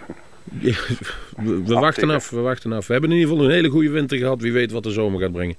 we, 1.36 1.62
we 1.64 1.74
wachten 1.74 2.10
af, 2.10 2.30
we 2.30 2.40
wachten 2.40 2.72
af. 2.72 2.86
We 2.86 2.92
hebben 2.92 3.10
in 3.10 3.16
ieder 3.16 3.32
geval 3.32 3.46
een 3.46 3.54
hele 3.54 3.68
goede 3.68 3.90
winter 3.90 4.18
gehad. 4.18 4.40
Wie 4.40 4.52
weet 4.52 4.72
wat 4.72 4.82
de 4.82 4.90
zomer 4.90 5.20
gaat 5.20 5.32
brengen. 5.32 5.56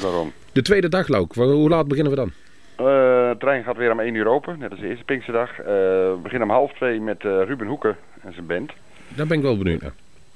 daarom. 0.00 0.32
De 0.52 0.62
tweede 0.62 0.88
dag, 0.88 1.08
Lauk. 1.08 1.34
Hoe 1.34 1.68
laat 1.68 1.88
beginnen 1.88 2.12
we 2.12 2.18
dan? 2.18 2.32
Eh, 2.76 2.84
de 3.30 3.36
trein 3.38 3.64
gaat 3.64 3.76
weer 3.76 3.90
om 3.90 4.00
1 4.00 4.14
uur 4.14 4.26
open, 4.26 4.58
net 4.58 4.70
als 4.70 4.80
de 4.80 4.88
eerste 4.88 5.04
Pinksterdag. 5.04 5.50
Eh, 5.58 5.64
we 5.66 6.18
beginnen 6.22 6.48
om 6.48 6.54
half 6.54 6.72
twee 6.72 7.00
met 7.00 7.24
eh, 7.24 7.42
Ruben 7.44 7.66
Hoeken 7.66 7.96
en 8.22 8.32
zijn 8.32 8.46
band. 8.46 8.72
Daar 9.08 9.26
ben 9.26 9.36
ik 9.36 9.42
wel 9.42 9.58
benieuwd 9.58 9.80
naar. 9.80 9.92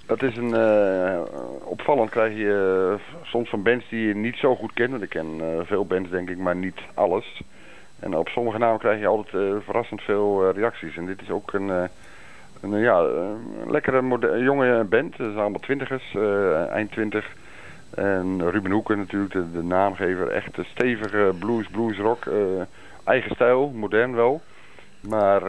Dat 0.07 0.23
is 0.23 0.37
een, 0.37 0.55
eh, 0.55 1.21
opvallend 1.65 2.11
krijg 2.11 2.37
je 2.37 2.99
eh, 2.99 3.23
soms 3.23 3.49
van 3.49 3.63
bands 3.63 3.89
die 3.89 4.07
je 4.07 4.15
niet 4.15 4.37
zo 4.37 4.57
goed 4.57 4.73
kent. 4.73 4.91
Want 4.91 5.03
ik 5.03 5.09
ken 5.09 5.41
eh, 5.41 5.61
veel 5.65 5.87
bands 5.87 6.11
denk 6.11 6.31
ik, 6.31 6.39
maar 6.39 6.57
niet 6.57 6.81
alles. 6.95 7.43
En 8.01 8.17
op 8.17 8.29
sommige 8.29 8.59
namen 8.59 8.79
krijg 8.79 9.01
je 9.01 9.07
altijd 9.07 9.63
verrassend 9.65 10.03
veel 10.03 10.51
reacties. 10.51 10.97
En 10.97 11.07
dit 11.07 11.23
is 11.23 11.31
ook 11.31 11.53
een, 11.53 11.69
een 12.61 12.79
ja, 12.79 12.99
een 12.99 13.71
lekkere 13.71 14.43
jonge 14.43 14.85
band. 14.85 15.17
Het 15.17 15.27
zijn 15.27 15.39
allemaal 15.39 15.61
twintigers, 15.61 16.17
eind 16.71 16.91
twintig. 16.91 17.35
En 17.95 18.51
Ruben 18.51 18.71
Hoeken 18.71 18.99
natuurlijk, 18.99 19.33
de, 19.33 19.53
de 19.53 19.63
naamgever. 19.63 20.29
Echt 20.29 20.59
stevige 20.63 21.35
blues, 21.39 21.67
bluesrock. 21.67 22.25
eigen 23.05 23.35
stijl, 23.35 23.71
modern 23.75 24.15
wel. 24.15 24.41
Maar 25.01 25.41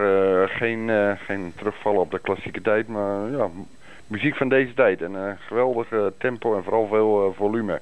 geen, 0.49 0.89
geen 1.17 1.53
terugvallen 1.55 2.01
op 2.01 2.11
de 2.11 2.19
klassieke 2.19 2.61
tijd. 2.61 2.87
Maar 2.87 3.31
ja, 3.31 3.49
muziek 4.07 4.35
van 4.35 4.49
deze 4.49 4.73
tijd. 4.73 5.01
En 5.01 5.15
eh 5.15 5.31
geweldig 5.39 5.87
tempo 6.17 6.55
en 6.55 6.63
vooral 6.63 6.87
veel 6.87 7.25
eh, 7.25 7.37
volume. 7.37 7.81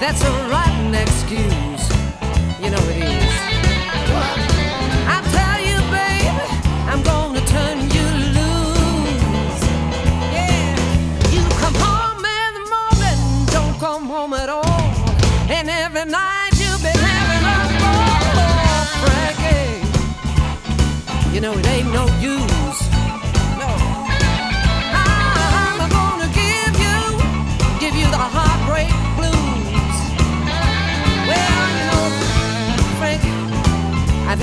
That's 0.00 0.24
a 0.24 0.30
rotten 0.48 0.94
excuse. 0.94 1.84
You 2.58 2.70
know 2.70 2.82
it 2.88 3.04
is. 3.04 3.34
I 5.06 5.18
tell 5.36 5.60
you, 5.60 5.78
baby, 5.92 6.48
I'm 6.90 7.02
gonna 7.02 7.44
turn 7.44 7.78
you 7.96 8.06
loose. 8.36 9.62
Yeah, 10.32 10.72
you 11.34 11.42
come 11.62 11.76
home 11.86 12.24
in 12.24 12.50
the 12.58 12.64
morning, 12.76 13.46
don't 13.56 13.76
come 13.78 14.06
home 14.08 14.32
at 14.32 14.48
all. 14.48 14.90
And 15.50 15.68
every 15.68 16.06
night 16.10 16.52
you've 16.54 16.82
been 16.82 16.96
having 16.96 17.44
a 17.44 17.60
ball, 17.82 18.84
Frankie. 19.02 19.84
Eh? 21.28 21.32
You 21.34 21.40
know 21.42 21.52
it 21.52 21.66
ain't 21.66 21.92
no 21.92 22.06
use. 22.20 22.59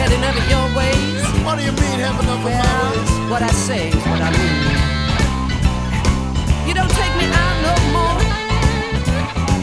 Had 0.08 0.18
enough 0.20 0.38
of 0.38 0.50
your 0.50 0.68
ways. 0.78 1.24
What 1.44 1.58
do 1.60 1.64
you 1.66 1.72
mean, 1.72 2.00
have 2.00 2.20
enough 2.24 2.40
of 2.40 2.44
my 2.44 2.52
Well, 2.52 2.92
ways? 2.92 3.32
what 3.32 3.42
I 3.42 3.52
say 3.52 3.90
is 3.90 3.96
what 4.08 4.22
I 4.22 4.32
mean. 4.32 4.64
You 6.68 6.74
don't 6.74 6.92
take 6.92 7.14
me 7.20 7.26
out 7.28 7.56
no 7.68 7.74
more. 7.96 8.20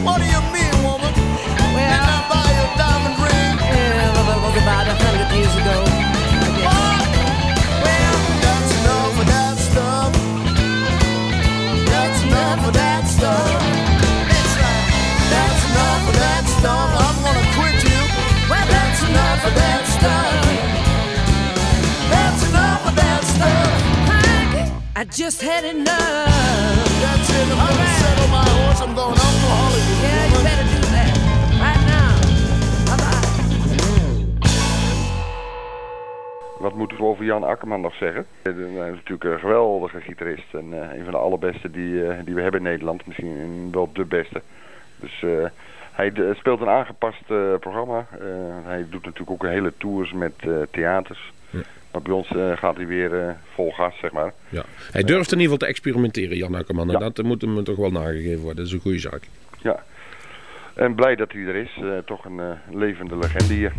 What 0.05 0.17
do 0.21 0.25
you 0.25 0.41
mean, 0.53 0.73
woman? 0.85 1.13
Well, 1.13 1.89
Didn't 1.89 2.13
I 2.17 2.21
buy 2.29 2.45
you 2.53 2.65
a 2.65 2.77
diamond 2.77 3.17
ring? 3.25 3.55
yeah, 3.57 4.13
that 4.27 4.37
was 4.43 4.55
about 4.61 4.85
a 4.87 4.93
hundred 5.03 5.29
years 5.37 5.55
ago. 5.55 5.84
Just 25.09 25.41
had 25.41 25.63
enough. 25.63 26.25
That's 27.01 27.29
it. 27.29 27.47
I'm 27.51 27.57
gonna 27.57 27.87
settle 27.99 28.27
my 28.27 28.45
horse. 28.49 28.81
I'm 28.81 28.95
going 28.95 29.17
Hollywood. 29.17 30.01
Yeah, 30.03 30.25
you 30.31 30.43
better 30.43 30.67
do 30.75 30.81
that 30.95 31.13
right 31.65 31.83
now. 31.93 32.11
Bye 32.85 32.97
bye. 32.97 33.23
Wat 36.59 36.73
moeten 36.75 36.97
we 36.97 37.03
over 37.03 37.25
Jan 37.25 37.43
Akkerman 37.43 37.81
nog 37.81 37.93
zeggen? 37.95 38.25
Hij 38.43 38.53
is 38.53 38.95
natuurlijk 38.95 39.23
een 39.23 39.39
geweldige 39.39 40.01
gitarist 40.01 40.53
en 40.53 40.73
eh, 40.73 40.97
een 40.97 41.03
van 41.03 41.13
de 41.13 41.19
allerbeste 41.19 41.71
die, 41.71 42.07
eh, 42.07 42.25
die 42.25 42.33
we 42.35 42.41
hebben 42.41 42.59
in 42.59 42.67
Nederland. 42.67 43.05
Misschien 43.05 43.67
wel 43.71 43.89
de 43.93 44.05
beste. 44.05 44.41
Dus 44.95 45.23
eh, 45.23 45.45
hij 45.91 46.13
speelt 46.33 46.61
een 46.61 46.69
aangepast 46.69 47.21
eh, 47.27 47.37
programma. 47.59 48.05
Eh, 48.11 48.27
hij 48.65 48.85
doet 48.89 49.03
natuurlijk 49.03 49.31
ook 49.31 49.49
hele 49.49 49.73
tours 49.77 50.13
met 50.13 50.33
eh, 50.37 50.51
theaters. 50.71 51.33
Ja. 51.49 51.59
Maar 51.95 52.03
bij 52.03 52.13
ons 52.13 52.27
eh, 52.27 52.57
gaat 52.57 52.75
hij 52.75 52.87
weer 52.87 53.21
eh, 53.21 53.33
vol 53.53 53.71
gas, 53.71 53.97
zeg 53.99 54.11
maar. 54.11 54.33
Ja. 54.49 54.63
Hij 54.91 55.03
durft 55.03 55.31
in 55.31 55.39
ieder 55.39 55.51
geval 55.53 55.57
te 55.57 55.65
experimenteren, 55.65 56.37
Jan 56.37 56.55
Akkerman. 56.55 56.87
En 56.93 56.99
Ja. 56.99 57.09
dat 57.09 57.23
moet 57.25 57.41
hem 57.41 57.63
toch 57.63 57.75
wel 57.77 57.91
nagegeven 57.91 58.39
worden. 58.39 58.55
Dat 58.57 58.65
is 58.65 58.71
een 58.71 58.79
goede 58.79 58.99
zaak. 58.99 59.21
Ja. 59.61 59.83
En 60.73 60.95
blij 60.95 61.15
dat 61.15 61.31
hij 61.31 61.41
er 61.41 61.55
is. 61.55 61.77
Eh, 61.81 61.97
toch 62.05 62.25
een 62.25 62.41
levende 62.71 63.17
legende 63.17 63.53
hier. 63.53 63.71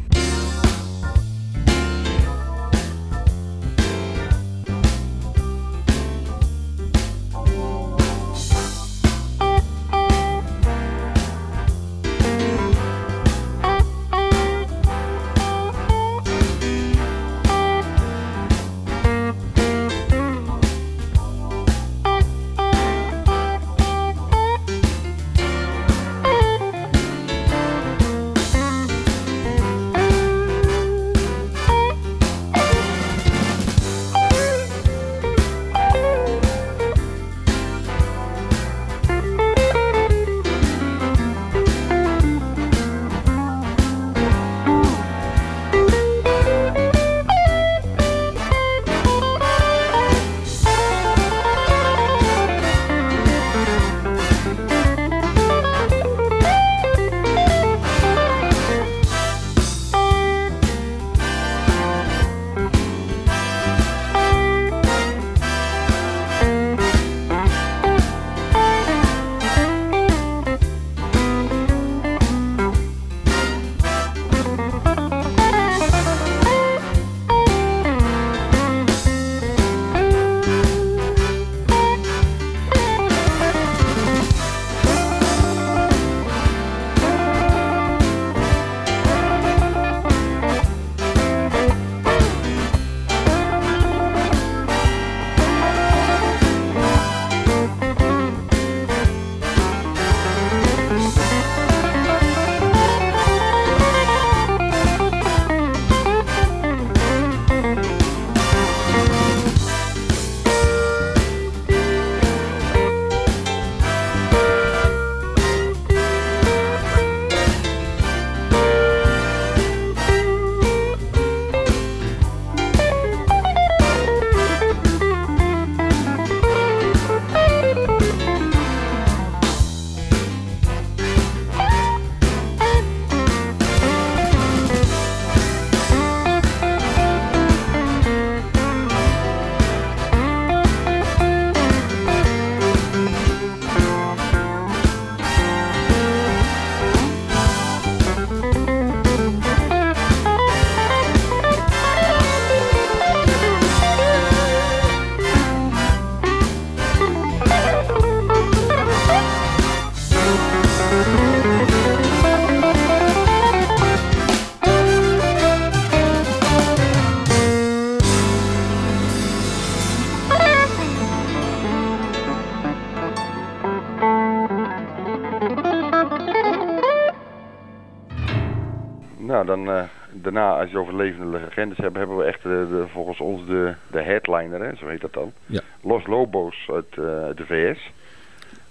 Je 180.76 180.82
over 180.82 180.96
levende 180.96 181.38
legendes 181.38 181.78
hebt, 181.78 181.96
hebben 181.96 182.16
we 182.16 182.24
echt 182.24 182.44
eh, 182.44 182.50
de, 182.50 182.84
volgens 182.92 183.20
ons 183.20 183.46
de, 183.46 183.74
de 183.90 184.02
headliner, 184.02 184.60
hè, 184.60 184.76
zo 184.76 184.86
heet 184.86 185.00
dat 185.00 185.12
dan. 185.12 185.32
Ja. 185.46 185.60
Los 185.82 186.06
Lobos 186.06 186.68
uit 186.72 186.90
eh, 186.90 186.96
de 187.34 187.44
VS. 187.46 187.90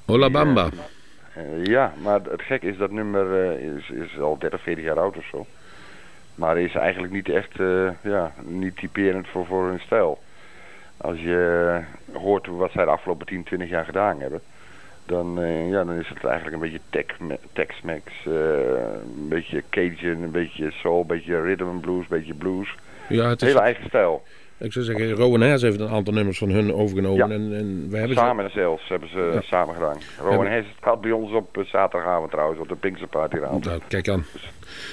Hola 0.06 0.30
Bamba. 0.30 0.70
Eh, 1.34 1.64
ja, 1.64 1.94
maar 2.04 2.20
het 2.30 2.42
gek 2.42 2.64
is 2.64 2.78
dat 2.78 2.92
nummer 2.92 3.44
eh, 3.44 3.76
is, 3.76 3.90
is 3.90 4.20
al 4.20 4.38
30, 4.38 4.62
40 4.62 4.84
jaar 4.84 5.00
oud 5.00 5.18
of 5.18 5.26
zo. 5.26 5.46
Maar 6.36 6.58
is 6.58 6.76
eigenlijk 6.76 7.14
niet 7.14 7.30
echt 7.30 7.60
eh, 7.60 7.90
ja, 8.02 8.32
niet 8.44 8.78
typerend 8.78 9.28
voor, 9.28 9.46
voor 9.46 9.68
hun 9.68 9.80
stijl. 9.80 10.20
Als 10.98 11.20
je 11.20 11.84
eh, 12.12 12.22
hoort 12.22 12.48
wat 12.48 12.72
zij 12.72 12.86
de 12.86 12.92
afgelopen 12.92 13.26
10, 13.26 13.44
20 13.44 13.70
jaar 13.70 13.86
gedaan 13.86 14.20
hebben, 14.20 14.42
dan, 15.06 15.42
eh, 15.42 15.70
ja, 15.70 15.84
dan 15.84 15.96
is 15.96 16.08
het 16.10 16.24
eigenlijk 16.24 16.56
een 16.64 16.70
beetje 16.72 17.04
Tex-Mex, 17.54 18.04
eh, 18.26 18.34
een 19.18 19.28
beetje 19.30 19.64
Cajun, 19.70 20.22
een 20.24 20.32
beetje 20.32 20.72
soul, 20.72 21.02
een 21.02 21.08
beetje 21.08 21.42
rhythm 21.42 21.64
and 21.64 21.82
blues, 21.82 22.00
een 22.02 22.06
beetje 22.20 22.34
blues. 22.34 22.76
Ja, 23.10 23.30
het 23.30 23.42
is, 23.42 23.48
Hele 23.48 23.60
eigen 23.60 23.84
stijl. 23.88 24.24
ik 24.58 24.72
zou 24.74 24.86
zeggen, 24.86 25.12
Rowan 25.12 25.42
Hess 25.42 25.64
heeft 25.64 25.80
een 25.80 25.90
aantal 25.90 26.14
nummers 26.14 26.38
van 26.38 26.50
hun 26.50 26.74
overgenomen. 26.74 27.28
Ja. 27.28 27.34
En, 27.36 27.56
en 27.56 27.88
we 27.90 27.98
hebben 27.98 28.16
ze- 28.18 28.24
Samen 28.24 28.52
zelfs 28.52 28.88
hebben 28.90 29.10
ze 29.10 29.30
Ja. 29.34 29.42
samen 29.42 29.74
gedaan. 29.74 29.98
Rowan 30.20 30.48
Hess 30.48 30.68
gaat 30.82 31.02
bij 31.02 31.12
ons 31.12 31.32
op 31.32 31.58
eh, 31.58 31.64
zaterdagavond 31.66 32.32
trouwens, 32.32 32.60
op 32.60 32.68
de 32.70 32.76
Pinkster 32.76 33.08
Party. 33.08 33.36
Nou, 33.36 33.62
kijk 33.88 34.08
aan. 34.10 34.26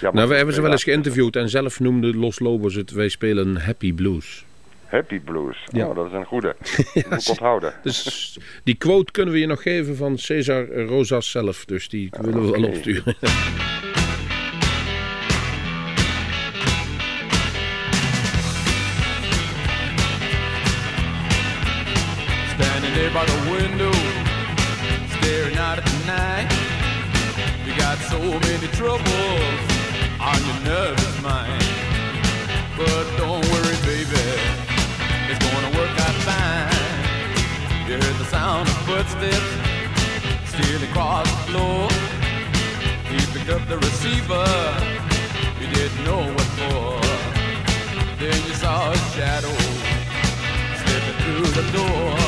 Ja, 0.00 0.10
Nou, 0.12 0.28
we 0.28 0.34
hebben 0.34 0.54
ze 0.54 0.62
wel 0.62 0.70
eens 0.70 0.84
geïnterviewd 0.84 1.36
en 1.36 1.48
zelf 1.48 1.80
noemde 1.80 2.16
Los 2.16 2.38
Lobos 2.40 2.74
het, 2.74 2.90
wij 2.90 3.08
spelen 3.08 3.56
Happy 3.56 3.92
Blues. 3.94 4.44
Happy 4.92 5.20
Blues. 5.20 5.56
Ja. 5.70 5.86
Oh, 5.86 5.94
dat 5.94 6.06
is 6.06 6.12
een 6.12 6.24
goede. 6.24 6.56
Dat 6.94 7.10
moet 7.10 7.22
ik 7.22 7.28
onthouden. 7.28 7.74
Dus 7.82 8.38
die 8.64 8.74
quote 8.74 9.12
kunnen 9.12 9.34
we 9.34 9.40
je 9.40 9.46
nog 9.46 9.62
geven 9.62 9.96
van 9.96 10.18
Cesar 10.18 10.66
Rosas 10.72 11.30
zelf. 11.30 11.64
Dus 11.64 11.88
die 11.88 12.12
willen 12.20 12.44
we 12.44 12.50
wel 12.50 12.62
oké. 12.62 12.76
opsturen. 12.76 13.14
Standing 22.54 22.94
there 22.94 23.10
by 23.12 23.24
the 23.24 23.40
window, 23.50 23.92
staring 25.20 25.58
out 25.58 25.78
at 25.78 25.84
the 25.84 26.04
night. 26.06 26.52
You 27.64 27.74
got 27.80 27.98
so 27.98 28.18
many 28.18 28.68
troubles 28.68 29.21
steps, 39.08 39.52
stealing 40.46 40.88
across 40.90 41.28
the 41.30 41.36
floor. 41.48 41.88
He 43.10 43.18
picked 43.32 43.50
up 43.50 43.66
the 43.68 43.78
receiver, 43.78 44.46
he 45.58 45.66
didn't 45.74 46.04
know 46.04 46.22
what 46.36 46.48
for. 46.58 47.00
Then 48.18 48.38
you 48.46 48.54
saw 48.54 48.92
a 48.92 48.96
shadow 49.14 49.56
slipping 50.80 51.18
through 51.22 51.50
the 51.60 51.66
door. 51.72 52.21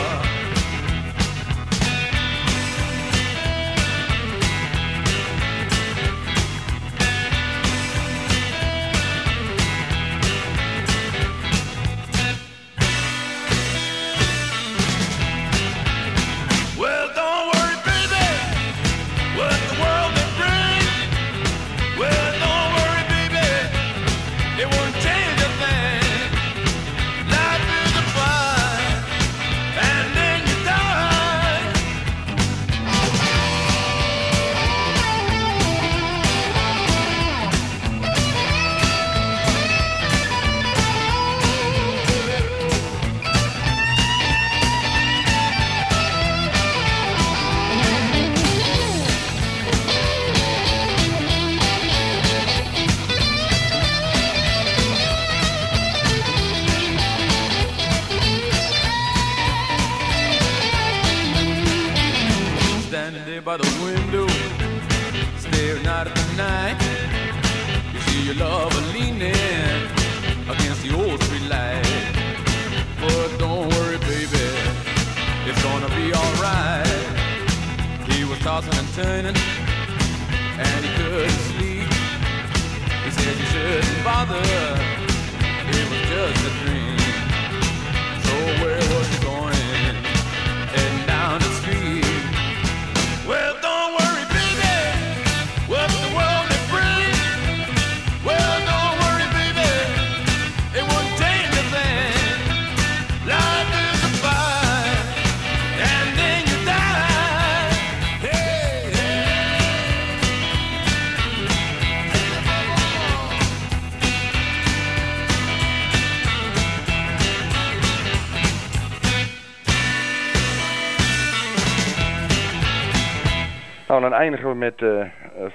Eindigen 124.24 124.48
we 124.48 124.54
met 124.54 124.82
eh, 124.82 125.04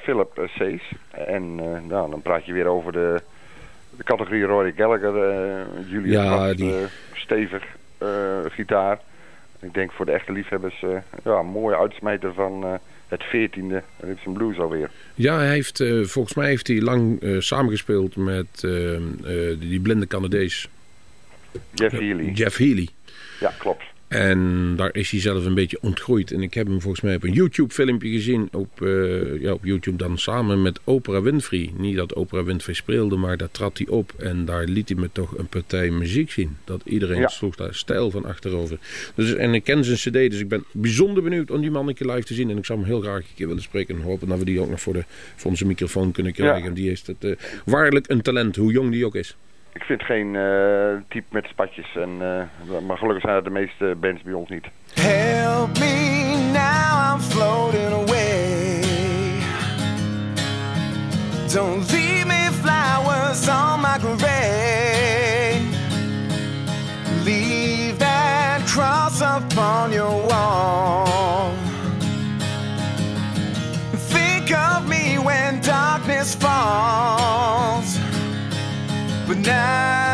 Philip 0.03 0.37
eh, 0.37 0.47
Sees. 0.47 0.81
En 1.11 1.59
eh, 1.59 1.81
nou, 1.87 2.09
dan 2.09 2.21
praat 2.21 2.45
je 2.45 2.53
weer 2.53 2.65
over 2.67 2.91
de, 2.91 3.21
de 3.97 4.03
categorie 4.03 4.43
Rory 4.43 4.73
Gallagher. 4.75 5.13
Julius 5.87 6.11
Ja, 6.13 6.53
die- 6.53 6.73
stevig 7.13 7.63
gitaar. 8.49 8.99
Ik 9.59 9.73
denk 9.73 9.91
voor 9.91 10.05
de 10.05 10.11
echte 10.11 10.31
liefhebbers 10.31 10.79
ja, 11.23 11.31
een 11.39 11.45
mooie 11.45 11.77
uitsmijter 11.77 12.33
van 12.33 12.79
het 13.07 13.23
14e 13.25 13.83
Rips 13.99 14.25
and 14.25 14.37
Blues 14.37 14.59
alweer. 14.59 14.89
Ja, 15.15 15.37
hij 15.37 15.49
heeft, 15.49 15.83
volgens 16.01 16.33
mij 16.33 16.47
heeft 16.47 16.67
hij 16.67 16.81
lang 16.81 17.21
eh, 17.21 17.39
samengespeeld 17.39 18.15
met 18.15 18.59
die 19.59 19.79
blinde 19.79 20.07
Canadees 20.07 20.69
Jeff 21.73 21.97
Healy. 21.97 22.31
Jeff 22.31 22.57
Healy. 22.57 22.89
Ja, 23.39 23.51
klopt. 23.57 23.83
En 24.09 24.73
daar 24.75 24.95
is 24.95 25.11
hij 25.11 25.19
zelf 25.19 25.45
een 25.45 25.53
beetje 25.53 25.77
ontgroeid. 25.81 26.31
En 26.31 26.41
ik 26.41 26.53
heb 26.53 26.67
hem 26.67 26.81
volgens 26.81 27.01
mij 27.01 27.15
op 27.15 27.23
een 27.23 27.31
YouTube 27.33 27.73
filmpje 27.73 28.09
gezien. 28.09 28.49
Op, 28.51 28.81
eh, 28.81 29.41
ja, 29.41 29.51
op 29.53 29.65
YouTube 29.65 29.97
dan 29.97 30.17
samen 30.17 30.61
met 30.61 30.79
Oprah 30.83 31.23
Winfrey. 31.23 31.71
Niet 31.77 31.95
dat 31.95 32.13
Oprah 32.13 32.45
Winfrey 32.45 32.73
speelde, 32.75 33.15
maar 33.15 33.37
daar 33.37 33.51
trad 33.51 33.77
hij 33.77 33.87
op. 33.87 34.13
En 34.17 34.45
daar 34.45 34.63
liet 34.65 34.89
hij 34.89 34.97
me 34.97 35.09
toch 35.11 35.37
een 35.37 35.47
partij 35.47 35.89
muziek 35.89 36.31
zien. 36.31 36.57
Dat 36.63 36.81
iedereen 36.85 37.19
Ja. 37.19 37.27
sloeg 37.27 37.55
daar 37.55 37.75
stijl 37.75 38.11
van 38.11 38.25
achterover. 38.25 38.77
Dus, 39.15 39.33
en 39.33 39.53
ik 39.53 39.63
ken 39.63 39.83
zijn 39.83 39.97
cd, 39.97 40.31
dus 40.31 40.39
ik 40.39 40.47
ben 40.47 40.63
bijzonder 40.71 41.23
benieuwd 41.23 41.51
om 41.51 41.61
die 41.61 41.71
man 41.71 41.87
een 41.87 41.93
keer 41.93 42.07
live 42.07 42.27
te 42.27 42.33
zien. 42.33 42.49
En 42.49 42.57
ik 42.57 42.65
zou 42.65 42.79
hem 42.79 42.87
heel 42.87 43.01
graag 43.01 43.17
een 43.17 43.35
keer 43.35 43.47
willen 43.47 43.61
spreken. 43.63 43.95
En 43.95 44.01
hopen 44.01 44.27
dat 44.27 44.39
we 44.39 44.45
die 44.45 44.59
ook 44.59 44.69
nog 44.69 44.81
voor, 44.81 44.93
de, 44.93 45.03
voor 45.35 45.51
onze 45.51 45.65
microfoon 45.65 46.11
kunnen 46.11 46.33
krijgen. 46.33 46.69
Ja. 46.69 46.75
Die 46.75 46.87
heeft 46.87 47.07
het 47.07 47.23
eh, 47.23 47.31
waarlijk 47.65 48.09
een 48.09 48.21
talent, 48.21 48.55
hoe 48.55 48.71
jong 48.71 48.91
die 48.91 49.05
ook 49.05 49.15
is. 49.15 49.35
Ik 49.73 49.83
vind 49.83 50.03
geen 50.03 50.35
eh, 50.35 51.01
type 51.09 51.27
met 51.29 51.45
spatjes. 51.45 51.95
En, 51.95 52.09
eh, 52.19 52.79
maar 52.87 52.97
gelukkig 52.97 53.21
zijn 53.21 53.35
dat 53.35 53.43
de 53.43 53.49
meeste 53.49 53.95
bands 53.99 54.21
bij 54.21 54.33
ons 54.33 54.49
niet. 54.49 54.65
Help 54.93 55.79
me 55.79 56.49
now, 56.53 57.13
I'm 57.13 57.19
floating 57.19 57.93
away. 57.93 58.81
Don't 61.53 61.91
leave 61.91 62.25
me 62.25 62.49
flowers 62.51 63.47
on 63.47 63.81
my 63.81 63.97
grave. 63.99 65.61
Leave 67.23 67.97
that 67.97 68.61
cross 68.65 69.21
upon 69.21 69.91
your 69.91 70.27
wall. 70.27 71.51
Think 74.09 74.51
of 74.51 74.87
me 74.87 75.17
when 75.23 75.61
darkness 75.61 76.35
falls. 76.35 77.38
But 79.29 79.45
now 79.45 80.08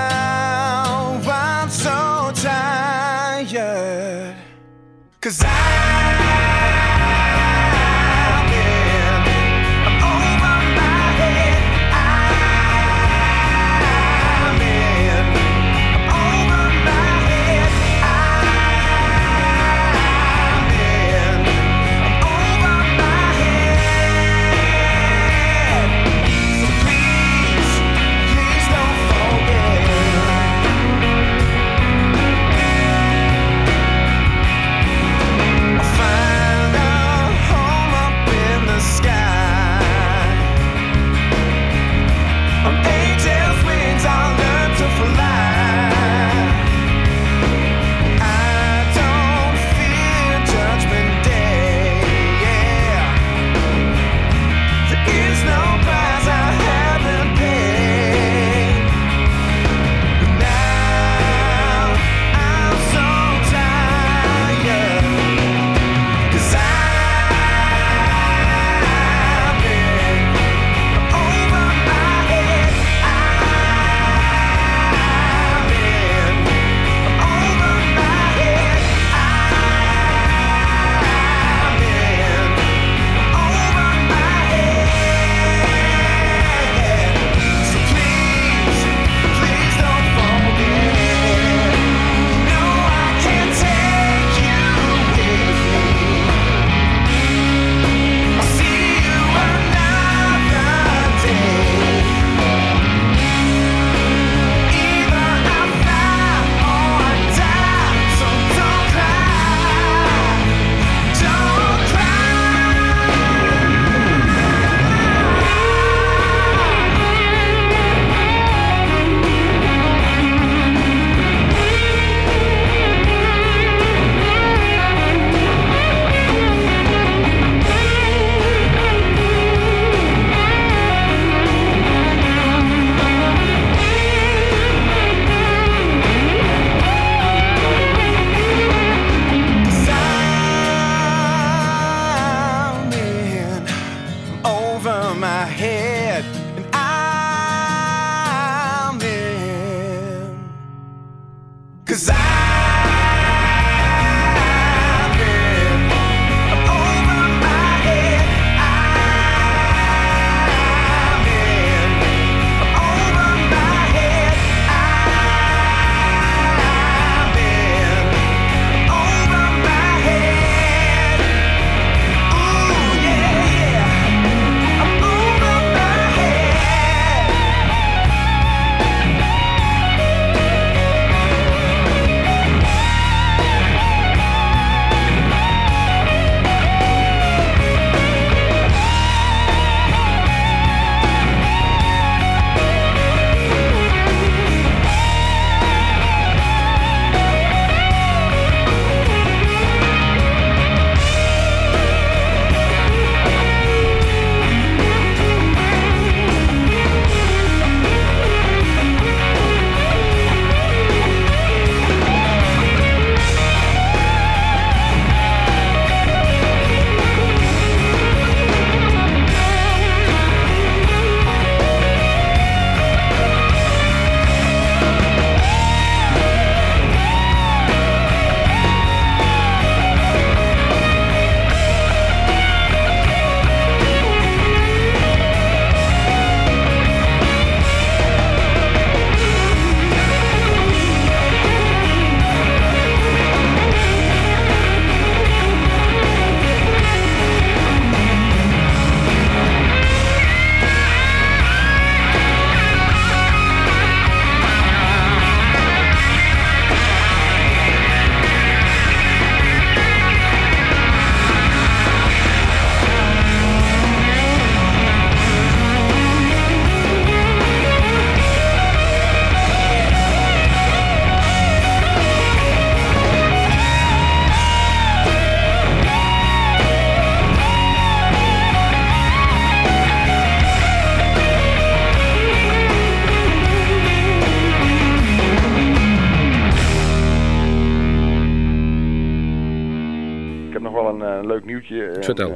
leuk 291.36 291.46
nieuwtje. 291.46 291.86
En, 291.86 292.04
Vertel. 292.04 292.30
eh, 292.30 292.36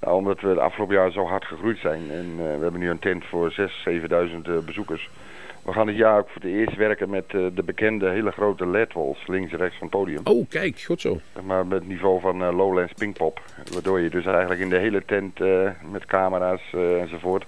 nou, 0.00 0.16
omdat 0.16 0.40
we 0.40 0.54
de 0.54 0.60
afgelopen 0.60 0.94
jaar 0.94 1.10
zo 1.10 1.24
hard 1.26 1.44
gegroeid 1.44 1.78
zijn. 1.78 2.10
En 2.10 2.26
eh, 2.38 2.44
we 2.56 2.62
hebben 2.62 2.80
nu 2.80 2.90
een 2.90 2.98
tent 2.98 3.24
voor 3.24 3.50
6.000, 3.52 3.64
7.000 3.84 4.48
eh, 4.48 4.58
bezoekers. 4.66 5.10
We 5.64 5.72
gaan 5.72 5.86
dit 5.86 5.96
jaar 5.96 6.18
ook 6.18 6.28
voor 6.28 6.42
het 6.42 6.50
eerst 6.50 6.76
werken 6.76 7.10
met 7.10 7.30
de 7.30 7.62
bekende 7.64 8.08
hele 8.10 8.30
grote 8.30 8.66
LED-walls 8.66 9.26
links 9.26 9.52
en 9.52 9.58
rechts 9.58 9.78
van 9.78 9.86
het 9.86 9.96
podium. 9.96 10.20
Oh, 10.24 10.48
kijk, 10.48 10.80
goed 10.80 11.00
zo. 11.00 11.20
Maar 11.44 11.66
met 11.66 11.78
het 11.78 11.88
niveau 11.88 12.20
van 12.20 12.42
eh, 12.44 12.56
Lowlands 12.56 12.92
Pinkpop. 12.92 13.40
Waardoor 13.72 14.00
je 14.00 14.10
dus 14.10 14.24
eigenlijk 14.26 14.60
in 14.60 14.68
de 14.68 14.76
hele 14.78 15.02
tent 15.04 15.38
met 15.92 16.04
camera's 16.06 16.62
enzovoort 17.00 17.44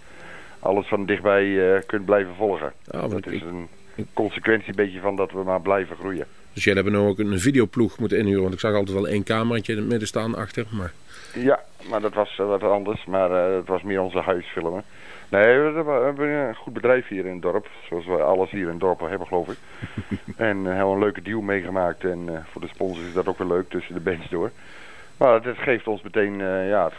alles 0.59 0.87
van 0.89 1.07
dichtbij 1.07 1.83
kunt 1.87 2.05
blijven 2.05 2.35
volgen. 2.35 2.73
Ah, 2.91 3.11
dat 3.11 3.27
is 3.27 3.33
ik- 3.33 3.43
een 3.43 3.69
consequentie 4.13 4.75
beetje 4.75 5.01
van 5.01 5.17
dat 5.17 5.33
we 5.33 5.43
maar 5.43 5.61
blijven 5.61 5.97
groeien. 5.97 6.27
Dus 6.59 6.67
jij 6.67 6.77
hebben 6.77 6.93
nou 6.93 7.09
ook 7.09 7.19
een 7.19 7.39
videoploeg 7.39 7.99
moeten 7.99 8.19
inhuren. 8.19 8.43
Want 8.43 8.55
ik 8.55 8.61
zag 8.61 8.75
altijd 8.75 8.97
wel 8.97 9.09
één 9.09 9.25
cameraatje 9.25 9.73
in 9.73 9.79
het 9.79 9.89
midden 9.89 10.09
staan 10.09 10.35
achter. 10.35 10.67
Maar 10.71 10.93
Ja, 11.35 11.61
maar 11.91 12.01
dat 12.01 12.15
was 12.15 12.39
eh, 12.39 12.47
wat 12.47 12.63
anders. 12.63 13.05
Maar 13.05 13.31
eh, 13.31 13.57
het 13.57 13.67
was 13.67 13.83
meer 13.83 14.01
onze 14.01 14.19
huisfilmen. 14.19 14.83
Nee, 15.29 15.59
we, 15.59 15.83
we 15.83 15.91
hebben 15.91 16.29
een 16.29 16.55
goed 16.55 16.73
bedrijf 16.73 17.09
hier 17.09 17.27
in 17.27 17.33
het 17.33 17.43
dorp. 17.43 17.69
Zoals 17.89 18.07
we 18.07 18.13
alles 18.13 18.51
hier 18.51 18.63
in 18.63 18.69
het 18.69 18.81
dorp 18.81 19.01
hebben, 19.01 19.27
geloof 19.27 19.49
ik. 19.49 19.57
en 20.37 20.57
eh, 20.67 20.75
hebben 20.75 20.93
een 20.93 20.99
leuke 20.99 21.23
deal 21.23 21.41
meegemaakt. 21.41 22.05
En 22.05 22.47
voor 22.51 22.61
de 22.61 22.69
sponsors 22.69 23.07
is 23.07 23.13
dat 23.13 23.29
ook 23.29 23.39
weer 23.39 23.49
leuk 23.49 23.71
tussen 23.71 23.95
de 23.95 24.01
bands 24.01 24.29
door. 24.29 24.51
Maar 25.17 25.43
het 25.43 25.59
geeft 25.59 25.87
ons 25.87 26.03
meteen 26.03 26.39
ja, 26.69 26.91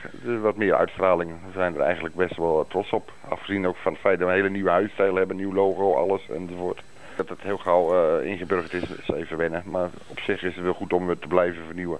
wat 0.42 0.56
meer 0.56 0.76
uitstraling. 0.76 1.32
We 1.32 1.52
zijn 1.54 1.76
er 1.76 1.82
eigenlijk 1.82 2.16
best 2.16 2.38
wel 2.38 2.66
trots 2.70 2.90
op. 2.90 3.12
Afgezien 3.30 3.68
ook 3.68 3.76
van 3.76 3.92
het 3.92 4.02
feit 4.02 4.20
dat 4.20 4.28
we 4.28 4.34
een 4.34 4.40
hele 4.40 4.54
nieuwe 4.54 4.70
huisstijl 4.70 5.16
hebben, 5.16 5.36
nieuw 5.36 5.54
logo, 5.54 5.94
alles 5.94 6.30
enzovoort. 6.30 6.82
Dat 7.20 7.30
het 7.30 7.42
heel 7.42 7.58
gauw 7.58 7.94
eh, 7.94 8.26
ingeburgerd 8.28 8.74
is, 8.74 8.84
is 8.90 9.10
even 9.10 9.38
wennen. 9.38 9.64
Maar 9.66 9.90
op 10.08 10.20
zich 10.20 10.44
is 10.44 10.56
het 10.56 10.64
wel 10.64 10.74
goed 10.74 10.94
om 10.94 11.20
te 11.20 11.28
blijven 11.28 11.66
vernieuwen. 11.66 12.00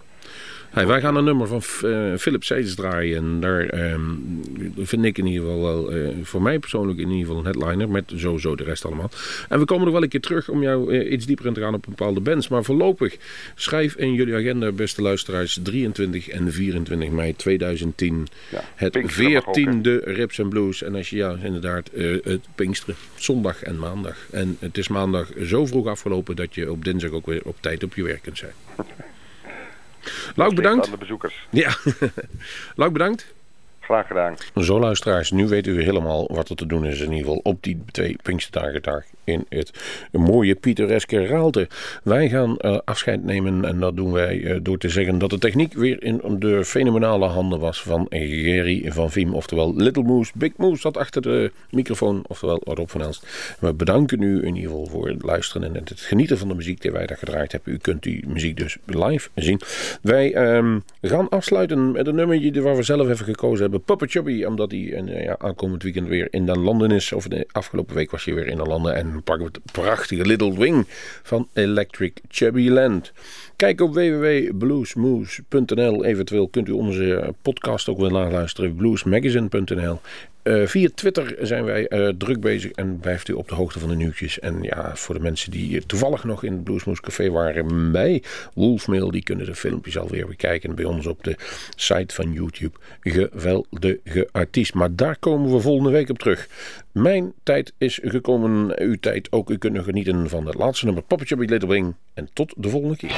Hey, 0.70 0.88
wij 0.88 1.02
gaan 1.02 1.16
een 1.16 1.24
nummer 1.24 1.48
van 1.48 1.62
eh, 1.90 2.18
Philip 2.18 2.44
Seeds 2.44 2.76
draaien. 2.76 3.18
En 3.18 3.40
daar 3.40 3.66
ehm, 3.66 4.02
vind 4.78 5.06
ik 5.06 5.18
in 5.18 5.26
ieder 5.26 5.42
geval 5.42 5.62
wel, 5.62 5.92
eh, 5.92 6.10
voor 6.24 6.42
mij 6.42 6.60
persoonlijk 6.60 7.00
in 7.00 7.10
ieder 7.10 7.26
geval 7.26 7.38
een 7.38 7.46
headliner. 7.46 7.90
Met 7.90 8.12
sowieso 8.16 8.56
de 8.56 8.64
rest 8.64 8.86
allemaal. 8.86 9.10
En 9.50 9.60
we 9.60 9.66
komen 9.66 9.84
nog 9.84 9.94
wel 9.94 10.04
een 10.04 10.10
keer 10.10 10.22
terug 10.22 10.50
om 10.50 10.62
jou 10.62 10.94
eh, 10.98 11.12
iets 11.12 11.26
dieper 11.26 11.46
in 11.46 11.54
te 11.54 11.62
gaan 11.62 11.74
op 11.74 11.86
bepaalde 11.88 12.20
bands. 12.20 12.48
Maar 12.48 12.64
voorlopig 12.64 13.18
schrijf 13.56 13.96
in 13.96 14.14
jullie 14.14 14.36
agenda, 14.36 14.72
beste 14.72 15.02
luisteraars, 15.02 15.60
23 15.64 16.30
en 16.30 16.52
24 16.52 17.10
mei 17.10 17.36
2010. 17.36 18.28
Ja, 18.52 18.64
Het 18.76 18.92
Pinksteren 18.92 19.32
mag 19.32 19.48
ook, 19.48 19.56
hè? 19.56 19.62
14e 19.62 20.04
Rips 20.04 20.40
and 20.40 20.50
Blues. 20.50 20.84
En 20.84 20.96
als 20.96 21.10
je 21.10 21.16
ja, 21.16 21.38
inderdaad, 21.44 21.90
het 22.24 22.42
Pinksteren. 22.56 22.96
Zondag 23.16 23.64
en 23.64 23.80
maandag. 23.80 24.18
En 24.32 24.58
het 24.60 24.78
is 24.78 24.88
maandag 24.88 25.30
zo 25.42 25.66
vroeg 25.66 25.88
afgelopen 25.88 26.36
dat 26.36 26.56
je 26.56 26.72
op 26.72 26.86
dinsdag 26.86 27.12
ook 27.12 27.26
weer 27.26 27.42
op 27.44 27.56
tijd 27.60 27.84
op 27.84 27.96
je 27.96 28.04
werk 28.04 28.22
kunt 28.22 28.38
zijn. 28.38 28.54
Lauk 30.36 30.56
bedankt. 30.56 30.86
Aan 30.86 30.92
de 30.92 30.98
bezoekers. 30.98 31.48
Ja, 31.50 31.76
Lauk 32.76 32.94
bedankt. 32.94 33.34
Graag 33.80 34.08
gedaan. 34.08 34.36
Zo 34.56 34.80
luisteraars, 34.80 35.32
nu 35.32 35.48
weet 35.48 35.68
u 35.68 35.84
helemaal 35.84 36.28
wat 36.32 36.50
er 36.50 36.56
te 36.56 36.66
doen 36.66 36.86
is 36.86 37.00
in 37.00 37.12
ieder 37.12 37.18
geval 37.18 37.40
op 37.44 37.64
die 37.64 37.82
twee 37.92 38.18
Pinksterdagen 38.24 38.82
in 39.30 39.46
het 39.50 39.72
mooie 40.12 40.56
pittoreske 40.56 41.26
Raalte. 41.26 41.68
Wij 42.04 42.30
gaan 42.30 42.58
eh, 42.58 42.78
afscheid 42.86 43.24
nemen 43.24 43.66
en 43.66 43.80
dat 43.80 43.96
doen 43.96 44.12
wij 44.12 44.44
eh, 44.44 44.60
door 44.62 44.78
te 44.78 44.90
zeggen 44.90 45.18
dat 45.18 45.30
de 45.30 45.38
techniek 45.38 45.74
weer 45.74 46.04
in 46.04 46.22
de 46.40 46.66
fenomenale 46.66 47.26
handen 47.26 47.60
was 47.60 47.82
van 47.82 48.06
Gerry 48.10 48.92
van 48.92 49.12
Viem. 49.12 49.34
Oftewel 49.34 49.76
Little 49.76 50.04
Moose, 50.04 50.32
Big 50.36 50.52
Moose 50.58 50.82
zat 50.82 50.98
achter 50.98 51.22
de 51.22 51.52
microfoon, 51.72 52.24
oftewel 52.28 52.62
Rob 52.64 52.90
van 52.90 53.02
Elst. 53.02 53.28
We 53.60 53.74
bedanken 53.74 54.22
u 54.22 54.46
in 54.46 54.56
ieder 54.56 54.72
geval 54.72 54.86
voor 54.86 55.08
het 55.08 55.24
luisteren 55.24 55.76
en 55.76 55.82
het 55.84 56.00
genieten 56.02 56.38
van 56.38 56.48
de 56.48 56.56
muziek 56.56 56.82
die 56.82 56.92
wij 56.92 57.06
daar 57.06 57.18
gedraaid 57.18 57.52
hebben. 57.52 57.74
U 57.74 57.78
kunt 57.78 58.04
die 58.04 58.28
muziek 58.28 58.58
dus 58.58 58.78
live 58.86 59.30
zien. 59.36 59.62
Wij 60.02 60.34
ehm, 60.34 60.80
gaan 61.02 61.30
afsluiten 61.30 61.92
met 61.92 62.08
een 62.08 62.16
nummertje 62.16 62.62
waar 62.62 62.76
we 62.76 62.84
zelf 62.84 63.10
even 63.10 63.26
gekozen 63.26 63.62
hebben. 63.62 63.82
Puppet 63.82 64.12
Chubby, 64.12 64.44
omdat 64.44 64.72
hij 64.72 64.94
eh, 64.94 65.24
ja, 65.24 65.36
aankomend 65.38 65.84
weekend 65.84 66.08
weer 66.08 66.28
in 66.30 66.46
de 66.46 66.60
landen 66.60 66.92
is. 66.92 67.12
Of 67.12 67.28
de 67.28 67.48
afgelopen 67.52 67.96
week 67.96 68.12
was 68.12 68.26
hij 68.26 68.34
weer 68.34 68.48
in 68.48 68.58
de 68.58 68.64
landen. 68.64 68.96
En 68.96 69.19
dan 69.24 69.38
pakken 69.38 69.46
we 69.46 69.60
het 69.62 69.72
prachtige 69.72 70.26
Little 70.26 70.58
Wing 70.58 70.86
van 71.24 71.48
Electric 71.54 72.14
Chubby 72.28 72.70
Land. 72.70 73.12
Kijk 73.56 73.82
op 73.82 73.94
www.bluesmoose.nl. 73.94 76.06
Eventueel 76.06 76.48
kunt 76.48 76.68
u 76.68 76.72
onze 76.72 77.34
podcast 77.42 77.90
ook 77.90 78.00
weer 78.00 78.12
naluisteren. 78.12 78.76
bluesmagazine.nl. 78.76 80.00
Eh, 80.44 80.66
via 80.66 80.90
Twitter 80.96 81.36
zijn 81.42 81.64
wij 81.64 81.88
eh, 81.88 82.08
druk 82.18 82.40
bezig 82.40 82.72
en 82.72 83.00
blijft 83.00 83.28
u 83.28 83.34
op 83.34 83.48
de 83.48 83.56
hoogte 83.56 83.80
van 83.80 83.90
de 83.90 83.96
nieuwtjes. 83.96 84.40
En 84.40 84.62
ja, 84.62 84.96
voor 84.96 85.16
de 85.16 85.22
mensen 85.22 85.52
die 85.52 85.86
toevallig 85.86 86.24
nog 86.24 86.44
in 86.44 86.52
het 86.52 86.64
Bluesmoose 86.64 87.02
Café 87.02 87.30
waren 87.30 87.92
bij 87.92 88.24
Wolfmail, 88.54 89.12
die 89.12 89.24
kunnen 89.24 89.46
de 89.46 89.56
filmpjes 89.56 89.98
alweer 89.98 90.28
bekijken 90.28 90.76
bij 90.76 90.86
ons 90.86 91.08
op 91.08 91.24
de 91.24 91.36
site 91.76 92.16
van 92.16 92.34
YouTube. 92.34 92.78
Geweldige 93.02 94.30
artiest. 94.32 94.74
Maar 94.74 94.96
daar 94.96 95.18
komen 95.20 95.52
we 95.52 95.60
volgende 95.60 95.92
week 95.92 96.10
op 96.10 96.20
terug. 96.20 96.48
Mijn 96.92 97.34
tijd 97.44 97.74
is 97.78 98.00
gekomen, 98.04 98.82
uw 98.82 98.96
tijd 99.00 99.32
ook. 99.32 99.50
U 99.50 99.58
kunt 99.58 99.80
genieten 99.80 100.30
van 100.30 100.46
het 100.46 100.56
laatste 100.56 100.86
nummer 100.86 101.04
Papa 101.04 101.26
Chubby 101.26 101.46
Little 101.46 101.70
Wing. 101.70 101.96
En 102.14 102.30
tot 102.34 102.54
de 102.58 102.70
volgende 102.70 102.98
keer. 102.98 103.16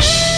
Peace. 0.00 0.37